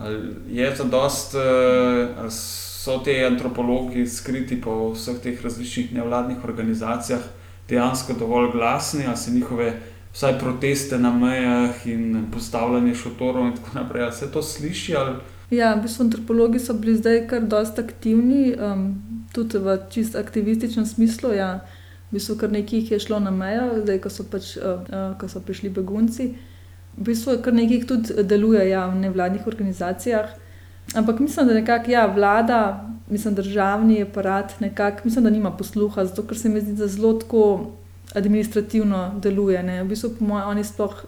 Ali 0.00 0.34
je 0.56 0.74
to 0.74 0.88
dost, 0.88 1.34
eh, 1.34 2.08
ali 2.16 2.30
so 2.32 2.98
ti 3.04 3.20
antropologi 3.24 4.06
skriti 4.06 4.60
po 4.60 4.92
vseh 4.96 5.20
teh 5.20 5.44
različnih 5.44 5.92
nevladnih 5.92 6.44
organizacijah 6.44 7.20
dejansko 7.68 8.16
dovolj 8.16 8.52
glasni, 8.52 9.04
ali 9.06 9.16
se 9.16 9.30
njihove 9.30 9.72
vsaj 10.12 10.38
proteste 10.38 10.98
na 10.98 11.12
mejah 11.12 11.86
in 11.86 12.26
postavljanje 12.32 12.94
šotorov 12.94 13.46
in 13.46 13.56
tako 13.56 13.70
naprej, 13.74 14.02
ali 14.02 14.12
se 14.12 14.32
to 14.32 14.42
sliši? 14.42 14.96
Ali... 14.96 15.20
Ja, 15.50 15.72
v 15.74 15.82
bistvu 15.86 16.04
antropologi 16.04 16.60
so 16.60 16.74
bili 16.76 16.96
zdaj 16.96 17.22
kar 17.28 17.44
dosta 17.48 17.82
aktivni, 17.82 18.52
um, 18.52 19.00
tudi 19.32 19.58
v 19.58 19.78
čist 19.90 20.16
aktivističnem 20.16 20.86
smislu. 20.86 21.32
Ja. 21.32 21.64
V 22.10 22.18
bistvu 22.18 22.36
kar 22.40 22.52
nekaj 22.52 22.78
jih 22.78 22.90
je 22.92 22.98
šlo 23.00 23.20
na 23.20 23.30
mejo, 23.32 23.80
zdaj 23.80 24.02
ko 24.04 24.12
so, 24.12 24.28
pač, 24.28 24.56
uh, 24.60 25.16
ko 25.16 25.28
so 25.28 25.40
prišli 25.40 25.72
begunci. 25.72 26.34
V 26.98 27.08
bistvu 27.08 27.38
kar 27.40 27.56
nekaj 27.56 27.76
jih 27.76 27.88
tudi 27.88 28.26
deluje 28.28 28.68
ja, 28.68 28.86
v 28.92 29.00
nevladnih 29.00 29.46
organizacijah. 29.46 30.36
Ampak 30.96 31.20
mislim, 31.20 31.48
da 31.48 31.54
nekako 31.54 31.90
ja, 31.90 32.06
vlada, 32.06 32.84
mislim, 33.08 33.34
državni 33.34 34.02
aparat, 34.02 34.60
nekako 34.60 35.00
mislim, 35.04 35.24
da 35.24 35.30
nima 35.30 35.56
posluha, 35.56 36.04
zato 36.04 36.26
ker 36.28 36.38
se 36.38 36.48
mi 36.48 36.60
zdi, 36.60 36.76
da 36.76 36.86
zelo 36.86 37.12
tako 37.20 37.72
administrativno 38.14 39.20
deluje. 39.20 39.62
Ne. 39.62 39.82
V 39.84 39.88
bistvu, 39.88 40.10
po 40.18 40.24
mojem, 40.24 40.48
oni 40.48 40.64
sploh 40.64 41.04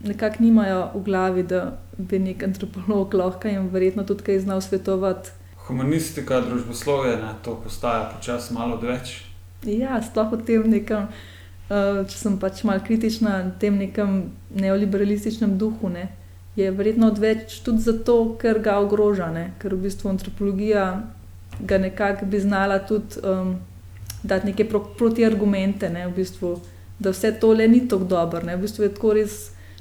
nekako 0.00 0.42
nimajo 0.42 0.90
v 0.94 1.02
glavi, 1.04 1.42
da 1.42 1.78
bi 2.08 2.18
nek 2.18 2.42
antropolog 2.42 3.14
lahko 3.14 3.48
jim 3.48 3.68
verjetno 3.72 4.04
tudi 4.04 4.26
kaj 4.26 4.40
znal 4.46 4.60
svetovati. 4.60 5.30
Humanistika, 5.66 6.40
družboslovje, 6.40 7.16
ne, 7.16 7.34
to 7.44 7.54
postaja 7.64 8.08
počasi 8.14 8.54
malo 8.54 8.78
odveč. 8.78 9.20
Ja, 9.66 10.00
sploh 10.02 10.32
v 10.32 10.40
tem 10.46 10.64
nekem, 10.72 11.10
uh, 11.68 12.00
če 12.08 12.16
sem 12.16 12.38
pač 12.40 12.64
malo 12.64 12.82
kritična, 12.86 13.36
tem 13.60 13.76
nekem 13.78 14.32
neoliberalističnem 14.56 15.58
duhu. 15.60 15.92
Ne. 15.92 16.08
Je 16.56 16.70
verjetno 16.74 17.12
odveč 17.12 17.60
tudi 17.64 17.84
zato, 17.84 18.16
ker 18.40 18.58
ga 18.64 18.80
ogroža, 18.82 19.30
ne. 19.30 19.50
ker 19.62 19.76
v 19.76 19.84
bistvu 19.86 20.10
antropologija 20.10 20.86
ga 21.60 21.78
nekako 21.78 22.26
bi 22.26 22.40
znala 22.40 22.80
tudi 22.88 23.20
um, 23.22 23.58
dati 24.22 24.50
neke 24.50 24.64
pro, 24.68 24.80
protiargumente, 24.98 25.90
ne, 25.92 26.08
v 26.08 26.16
bistvu, 26.16 26.56
da 26.98 27.12
vse 27.12 27.32
to 27.40 27.52
le 27.52 27.68
ni 27.68 27.86
tako 27.88 28.04
dobro. 28.04 28.42
V 28.42 28.60
bistvu 28.60 28.88
je 28.88 28.94
tako 28.96 29.14
res. 29.20 29.40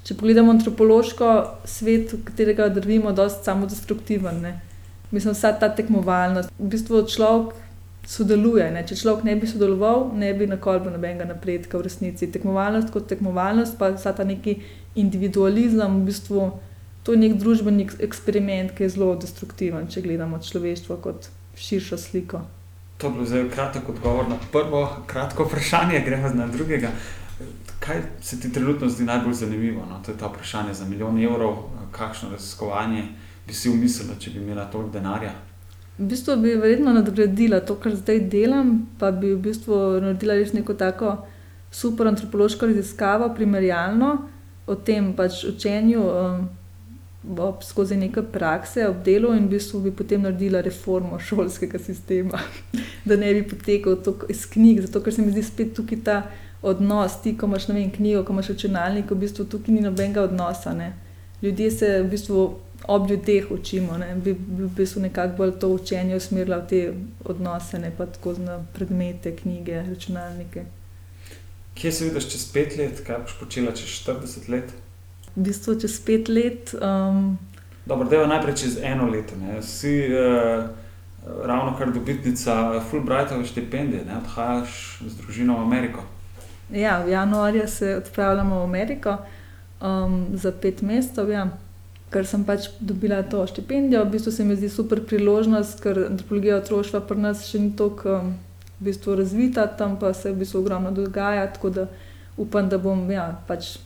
Če 0.10 0.16
pogledamo 0.18 0.50
antropološko 0.56 1.26
svet, 1.70 2.16
v 2.16 2.24
katerega 2.26 2.66
drvimo, 2.74 3.12
je 3.12 3.20
zelo 3.20 3.30
samodestruktiven. 3.30 4.40
Ne. 4.42 4.56
Mislim, 5.12 5.36
vsa 5.36 5.52
ta 5.54 5.68
tekmovalnost. 5.70 6.50
V 6.58 6.70
bistvu 6.72 7.04
človek 7.06 7.52
sodeluje. 8.10 8.72
Ne. 8.74 8.82
Če 8.90 8.98
človek 8.98 9.28
ne 9.28 9.36
bi 9.38 9.46
sodeloval, 9.52 10.08
ne 10.18 10.32
bi 10.34 10.48
na 10.50 10.58
kolbu 10.58 10.90
nobenega 10.90 11.28
napredka 11.30 11.78
v 11.78 11.86
resnici. 11.86 12.32
Tekmovalnost 12.34 12.90
kot 12.90 13.06
tekmovalnost, 13.12 13.78
pa 13.78 13.92
vsa 13.94 14.16
ta 14.18 14.26
neki 14.26 14.58
individualizem, 14.98 16.02
v 16.02 16.10
bistvu 16.10 16.50
to 17.06 17.14
je 17.14 17.22
nek 17.28 17.38
družbeni 17.38 17.86
eksperiment, 18.10 18.74
ki 18.74 18.88
je 18.88 18.96
zelo 18.98 19.14
destruktiven, 19.14 19.86
če 19.94 20.02
gledamo 20.10 20.42
človeštvo 20.42 20.98
kot 21.06 21.30
širšo 21.54 22.02
sliko. 22.02 22.42
To 22.98 23.14
je 23.14 23.20
bil 23.20 23.30
zelo 23.30 23.54
kratek 23.54 23.94
odgovor 23.94 24.26
na 24.26 24.42
prvo 24.50 24.88
kratko 25.06 25.46
vprašanje, 25.46 26.02
gremo 26.02 26.34
na 26.34 26.50
drugega. 26.50 26.90
Kaj 27.90 28.02
se 28.22 28.40
ti 28.40 28.54
trenutno 28.54 28.90
zdi 28.90 29.04
najbolj 29.04 29.34
zanimivo? 29.34 29.86
No? 29.90 30.02
To 30.06 30.12
je 30.12 30.18
ta 30.18 30.28
vprašanje 30.28 30.74
za 30.74 30.86
milijon 30.86 31.24
evrov, 31.24 31.56
kakšno 31.92 32.30
raziskovanje 32.30 33.04
bi 33.48 33.54
si 33.54 33.70
umislila, 33.70 34.14
če 34.20 34.30
bi 34.30 34.44
imela 34.44 34.66
toliko 34.70 34.92
denarja. 34.94 35.32
V 35.98 36.06
bistvu 36.12 36.36
bi 36.38 36.54
verjetno 36.54 36.94
nadgradila 36.94 37.60
to, 37.66 37.80
kar 37.82 37.96
zdaj 37.96 38.20
delam, 38.30 38.76
pa 39.00 39.10
bi 39.12 39.32
v 39.34 39.40
bistvu 39.42 39.80
naredila 40.04 40.36
res 40.38 40.54
neko 40.54 40.76
tako 40.78 41.16
super 41.72 42.08
antropološko 42.08 42.70
raziskavo, 42.70 43.32
primerjalno 43.36 44.12
o 44.68 44.76
tem 44.76 45.10
pač 45.18 45.42
učenju 45.50 46.04
um, 46.06 46.44
ob, 47.40 47.64
skozi 47.66 47.98
neke 47.98 48.22
prakse, 48.22 48.86
ob 48.86 49.02
delu, 49.06 49.34
in 49.34 49.48
v 49.48 49.56
bistvu 49.56 49.82
bi 49.88 49.96
potem 49.98 50.22
naredila 50.22 50.62
reformo 50.62 51.18
šolskega 51.18 51.82
sistema, 51.82 52.38
da 53.10 53.18
ne 53.18 53.34
bi 53.34 53.42
potekal 53.50 53.98
iz 54.30 54.46
knjig, 54.46 54.86
zato 54.86 55.02
ker 55.02 55.18
se 55.18 55.26
mi 55.26 55.34
zdi 55.34 55.44
spet 55.50 55.74
tukaj 55.82 56.04
ta 56.06 56.20
odnos, 56.62 57.22
ti, 57.24 57.38
ko 57.38 57.46
imaš 57.46 57.68
vem, 57.68 57.92
knjigo, 57.92 58.24
ko 58.24 58.34
imaš 58.34 58.50
računalnik, 58.54 59.12
v 59.12 59.16
bistvu 59.16 59.46
tukaj 59.46 59.74
ni 59.76 59.82
nobenega 59.82 60.24
odnosa. 60.24 60.74
Ne. 60.74 60.94
Ljudje 61.42 61.72
se 61.72 62.02
v 62.02 62.10
bistvu 62.10 62.56
ob 62.88 63.10
ljudeh 63.10 63.52
učimo, 63.52 63.98
ne. 63.98 64.16
bi 64.16 64.34
v 64.34 64.70
bistvu 64.76 65.02
nekako 65.02 65.38
bolj 65.38 65.52
to 65.60 65.70
učenje 65.70 66.16
usmerila 66.16 66.58
v 66.58 66.68
te 66.68 66.94
odnose, 67.26 67.80
ne 67.80 67.92
pa 67.98 68.06
tako 68.06 68.34
na 68.38 68.60
predmete, 68.74 69.36
knjige, 69.36 69.84
računalnike. 69.90 70.66
Kje 71.76 71.92
se 71.92 72.06
vidiš 72.06 72.32
čez 72.32 72.46
pet 72.54 72.78
let, 72.78 73.04
kaj 73.08 73.24
boš 73.24 73.40
počela 73.40 73.72
čez 73.72 73.88
40 74.04 74.50
let? 74.50 74.74
V 75.36 75.44
bistvu 75.48 75.80
čez 75.80 76.00
pet 76.06 76.30
let. 76.30 76.74
Um, 76.82 77.38
Dobro, 77.86 78.10
da 78.10 78.16
je 78.16 78.28
najprej 78.28 78.56
čez 78.56 78.78
eno 78.84 79.08
leto. 79.08 79.36
Ne. 79.36 79.62
Si 79.64 80.08
uh, 80.12 80.66
ravno 81.46 81.78
kar 81.78 81.94
dobitnica 81.94 82.82
Fulbrightove 82.90 83.46
štipendije, 83.46 84.06
ne. 84.06 84.18
odhajaš 84.18 85.02
z 85.08 85.16
družino 85.22 85.58
v 85.58 85.68
Ameriko. 85.68 86.04
Ja, 86.74 87.04
v 87.06 87.10
januarju 87.10 87.68
se 87.68 87.96
odpravljamo 87.96 88.60
v 88.60 88.64
Ameriko 88.64 89.18
um, 89.82 90.28
za 90.34 90.52
pet 90.52 90.82
mesecev, 90.82 91.30
ja. 91.30 91.48
ker 92.10 92.26
sem 92.26 92.44
pač 92.46 92.70
dobila 92.80 93.22
to 93.24 93.42
štipendijo. 93.48 94.04
V 94.06 94.12
bistvu 94.18 94.32
se 94.32 94.44
mi 94.44 94.56
zdi 94.56 94.70
super 94.70 95.02
priložnost, 95.06 95.82
ker 95.82 96.06
antropologija 96.10 96.58
otroštva 96.58 97.02
pri 97.06 97.26
nas 97.26 97.44
še 97.50 97.62
ni 97.62 97.74
tako 97.78 98.16
um, 98.20 98.32
v 98.80 98.90
bistvu 98.90 99.16
razvita, 99.16 99.68
tam 99.78 99.98
pa 100.00 100.14
se 100.14 100.32
v 100.32 100.42
bistvu 100.42 100.64
ogromno 100.64 100.92
dogaja. 100.92 101.48
Tako 101.54 101.70
da 101.70 101.88
upam, 102.38 102.70
da 102.70 102.78
bom 102.78 103.06
ja, 103.12 103.32
pač 103.48 103.78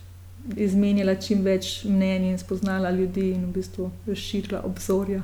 izmenjala 0.60 1.16
čim 1.16 1.44
več 1.44 1.84
mnenj 1.88 2.30
in 2.32 2.40
spoznala 2.40 2.92
ljudi 2.92 3.30
in 3.32 3.48
v 3.48 3.54
bistvu 3.60 3.90
razširila 4.08 4.64
obzorja. 4.68 5.24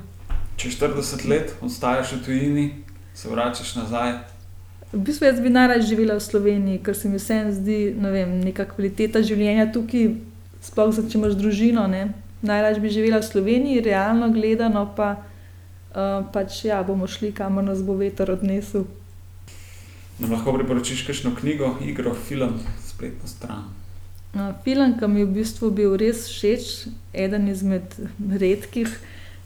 Če 0.56 0.72
40 0.76 1.28
let 1.28 1.54
ostaješ 1.64 2.16
v 2.18 2.24
tujini, 2.24 2.66
se 3.14 3.28
vračaš 3.28 3.74
nazaj. 3.76 4.16
V 4.92 4.98
bistvu 4.98 5.26
jaz 5.26 5.40
bi 5.40 5.50
najraje 5.50 5.86
živela 5.86 6.16
v 6.18 6.20
Sloveniji, 6.20 6.80
ker 6.82 6.96
se 6.98 7.08
mi 7.08 7.18
vseeno 7.18 7.52
zdi 7.54 7.94
ne 7.94 8.10
vem, 8.10 8.32
neka 8.42 8.66
kvaliteta 8.72 9.22
življenja 9.22 9.68
tukaj, 9.70 10.16
sploh 10.66 10.90
če 10.90 11.18
imaš 11.18 11.36
družino. 11.38 11.84
Najraje 12.42 12.80
bi 12.82 12.90
živela 12.90 13.20
v 13.22 13.28
Sloveniji, 13.28 13.84
realno 13.86 14.32
gledano 14.34 14.88
pa 14.96 15.12
uh, 15.94 16.26
pač 16.34 16.64
ja, 16.66 16.82
bomo 16.82 17.06
šli, 17.06 17.30
kamor 17.30 17.62
nas 17.62 17.84
bo 17.86 17.94
veter 17.94 18.34
odnesel. 18.34 18.88
Nam 20.18 20.34
lahko 20.34 20.56
priporočiš 20.58 21.06
kakšno 21.06 21.36
knjigo, 21.38 21.76
igro, 21.86 22.16
film, 22.26 22.58
spletno 22.82 23.30
stran. 23.30 23.70
Uh, 24.34 24.50
film, 24.66 24.98
ki 24.98 25.06
mi 25.06 25.22
je 25.22 25.30
v 25.30 25.36
bistvu 25.38 25.70
bil 25.70 25.94
res 26.02 26.26
všeč, 26.34 26.90
eden 27.14 27.46
izmed 27.46 27.94
redkih, 28.18 28.90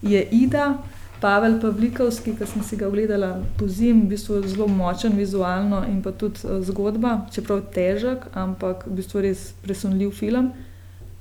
je 0.00 0.24
Ida. 0.24 0.78
Pavel 1.24 1.54
Pavlikovski, 1.60 2.34
ki 2.36 2.46
sem 2.46 2.62
si 2.62 2.76
ga 2.76 2.84
ogledala 2.90 3.38
po 3.56 3.64
zim, 3.68 4.02
v 4.04 4.10
bistvu 4.12 4.42
zelo 4.44 4.66
močen 4.68 5.14
vizualno 5.16 5.78
in 5.88 6.02
pa 6.04 6.12
tudi 6.12 6.44
uh, 6.44 6.58
zgodba, 6.60 7.14
čeprav 7.32 7.62
težek, 7.72 8.26
ampak 8.36 8.84
v 8.84 8.98
bistvu 8.98 9.22
res 9.24 9.44
presunljiv 9.64 10.10
film. 10.18 10.50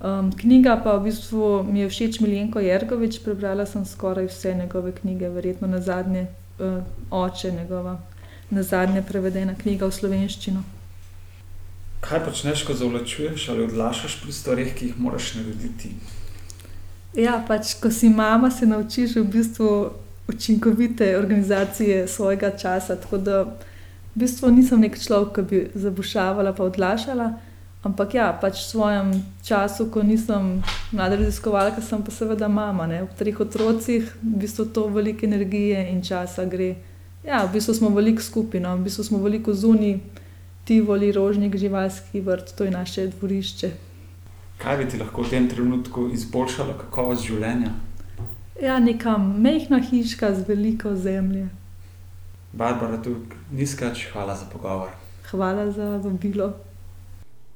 Um, 0.03 0.33
knjiga 0.35 0.75
pa 0.83 0.97
v 0.97 1.05
bistvu 1.05 1.51
mi 1.63 1.79
je 1.79 1.87
všeč 1.87 2.19
Miljenko 2.19 2.59
Jerkovič, 2.59 3.21
prebrala 3.23 3.63
sem 3.65 3.85
skoraj 3.87 4.27
vse 4.27 4.51
njegove 4.59 4.91
knjige, 4.97 5.29
verjetno 5.31 5.69
na 5.71 5.79
zadnje 5.79 6.25
uh, 6.59 6.83
oče 7.07 7.53
njegova, 7.55 7.95
na 8.49 8.63
zadnje 8.63 9.05
prevedena 9.07 9.55
knjiga 9.55 9.87
v 9.87 9.95
slovenščino. 10.01 10.65
Kaj 12.03 12.25
počneš, 12.25 12.65
ko 12.67 12.75
zavlačuješ 12.75 13.47
ali 13.55 13.63
odlašaš 13.69 14.19
pri 14.25 14.35
stvarih, 14.35 14.75
ki 14.75 14.91
jih 14.91 14.99
moraš 14.99 15.37
narediti? 15.39 15.93
Ja, 17.13 17.37
pač, 17.47 17.75
ko 17.77 17.91
si 17.93 18.09
mama, 18.09 18.49
se 18.51 18.65
naučiš 18.65 19.15
v 19.15 19.23
bistvu 19.23 19.69
učinkovite 20.27 21.17
organizacije 21.17 22.07
svojega 22.07 22.49
časa. 22.57 22.95
Tako 22.95 23.17
da 23.17 23.41
v 23.43 24.15
bistvu 24.15 24.49
nisem 24.51 24.81
nek 24.81 24.97
človek, 24.99 25.35
ki 25.35 25.41
bi 25.41 25.59
zabušavala 25.75 26.53
pa 26.57 26.63
odlašala. 26.63 27.33
Ampak 27.83 28.13
ja, 28.15 28.31
pač 28.41 28.63
v 28.63 28.69
svojem 28.71 29.07
času, 29.43 29.91
ko 29.91 30.01
nisem 30.03 30.63
mlada 30.91 31.19
raziskovalka, 31.19 31.83
sem 31.83 32.01
pa 32.01 32.11
seveda 32.11 32.47
mama. 32.47 32.87
Ne? 32.87 33.03
V 33.03 33.13
treh 33.19 33.39
otrocih 33.39 34.09
v 34.23 34.35
bistvu 34.41 34.65
to 34.73 34.87
veliko 34.87 35.27
energije 35.27 35.85
in 35.91 36.01
časa 36.01 36.47
gre. 36.49 36.79
Ja, 37.27 37.45
v 37.45 37.53
bistvu 37.59 37.77
smo 37.77 37.93
veliko 37.93 38.23
skupino, 38.23 38.73
v 38.79 38.87
bistvu 38.87 39.03
smo 39.03 39.19
veliko 39.21 39.53
zunaj, 39.53 39.99
ti 40.65 40.81
voli 40.81 41.11
rožnik, 41.11 41.59
živalski 41.59 42.23
vrt, 42.23 42.55
to 42.57 42.63
je 42.63 42.71
naše 42.71 43.07
dvorišče. 43.13 43.92
Kaj 44.63 44.77
bi 44.77 44.85
ti 44.87 44.97
lahko 44.97 45.25
v 45.25 45.29
tem 45.29 45.47
trenutku 45.51 46.05
izboljšalo 46.15 46.77
kakovost 46.79 47.25
življenja? 47.27 47.73
Ja, 48.63 48.77
neka 48.79 49.17
mehna 49.19 49.81
hiška 49.83 50.29
z 50.37 50.45
veliko 50.47 50.93
zemlje. 50.95 51.49
Barbara, 52.53 53.01
tu 53.03 53.17
nizkač, 53.51 54.05
hvala 54.13 54.37
za 54.39 54.47
pogovor. 54.47 54.93
Hvala 55.27 55.67
za 55.71 55.97
vabilo. 56.05 56.53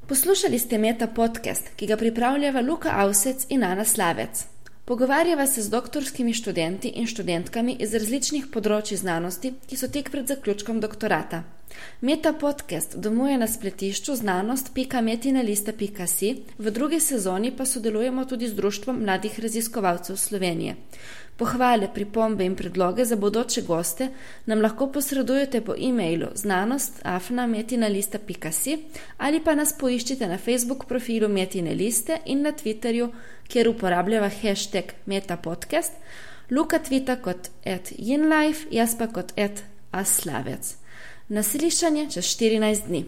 Poslušali 0.07 0.59
ste 0.59 0.81
Meta 0.83 1.07
podcast, 1.07 1.71
ki 1.79 1.87
ga 1.87 1.95
pripravljava 1.95 2.59
Luka 2.61 2.99
Avsec 2.99 3.47
in 3.55 3.63
Ana 3.63 3.85
Slavec. 3.85 4.43
Pogovarjava 4.83 5.47
se 5.47 5.63
z 5.63 5.71
doktorskimi 5.71 6.33
študenti 6.33 6.91
in 6.99 7.07
študentkami 7.07 7.77
iz 7.79 7.95
različnih 7.95 8.51
področji 8.51 8.99
znanosti, 8.99 9.53
ki 9.63 9.79
so 9.79 9.87
tek 9.87 10.11
pred 10.11 10.27
zaključkom 10.27 10.83
doktorata. 10.83 11.45
Meta 12.01 12.33
podcast 12.33 12.97
domuje 12.97 13.37
na 13.37 13.47
spletišču 13.47 14.15
znanost.metinalista.si, 14.15 16.35
v 16.57 16.71
drugi 16.71 16.99
sezoni 16.99 17.51
pa 17.57 17.65
sodelujemo 17.65 18.25
tudi 18.25 18.47
z 18.47 18.53
Društvom 18.53 19.03
mladih 19.03 19.39
raziskovalcev 19.39 20.15
Slovenije. 20.15 20.75
Pohvale, 21.37 21.87
pripombe 21.93 22.45
in 22.45 22.55
predloge 22.55 23.05
za 23.05 23.15
bodoče 23.15 23.61
goste 23.61 24.09
nam 24.45 24.61
lahko 24.61 24.91
posredujete 24.91 25.61
po 25.61 25.73
e-mailu 25.77 26.27
znanost.afna.metinalista.si 26.35 28.77
ali 29.17 29.43
pa 29.43 29.55
nas 29.55 29.77
poiščite 29.77 30.27
na 30.27 30.37
Facebook 30.37 30.85
profilu 30.85 31.29
Metine 31.29 31.73
liste 31.73 32.17
in 32.25 32.41
na 32.41 32.51
Twitterju, 32.51 33.09
kjer 33.47 33.69
uporabljava 33.69 34.29
hashtag 34.41 34.83
metapodcast, 35.05 35.91
Luka 36.51 36.79
tvita 36.79 37.15
kot 37.15 37.49
at 37.65 37.91
inlife, 37.97 38.67
jaz 38.71 38.95
pa 38.97 39.09
kot 39.11 39.33
at 39.35 39.63
aslavec. 39.91 40.86
Naslišanje 41.29 42.09
čez 42.11 42.25
14 42.25 42.87
dni. 42.87 43.05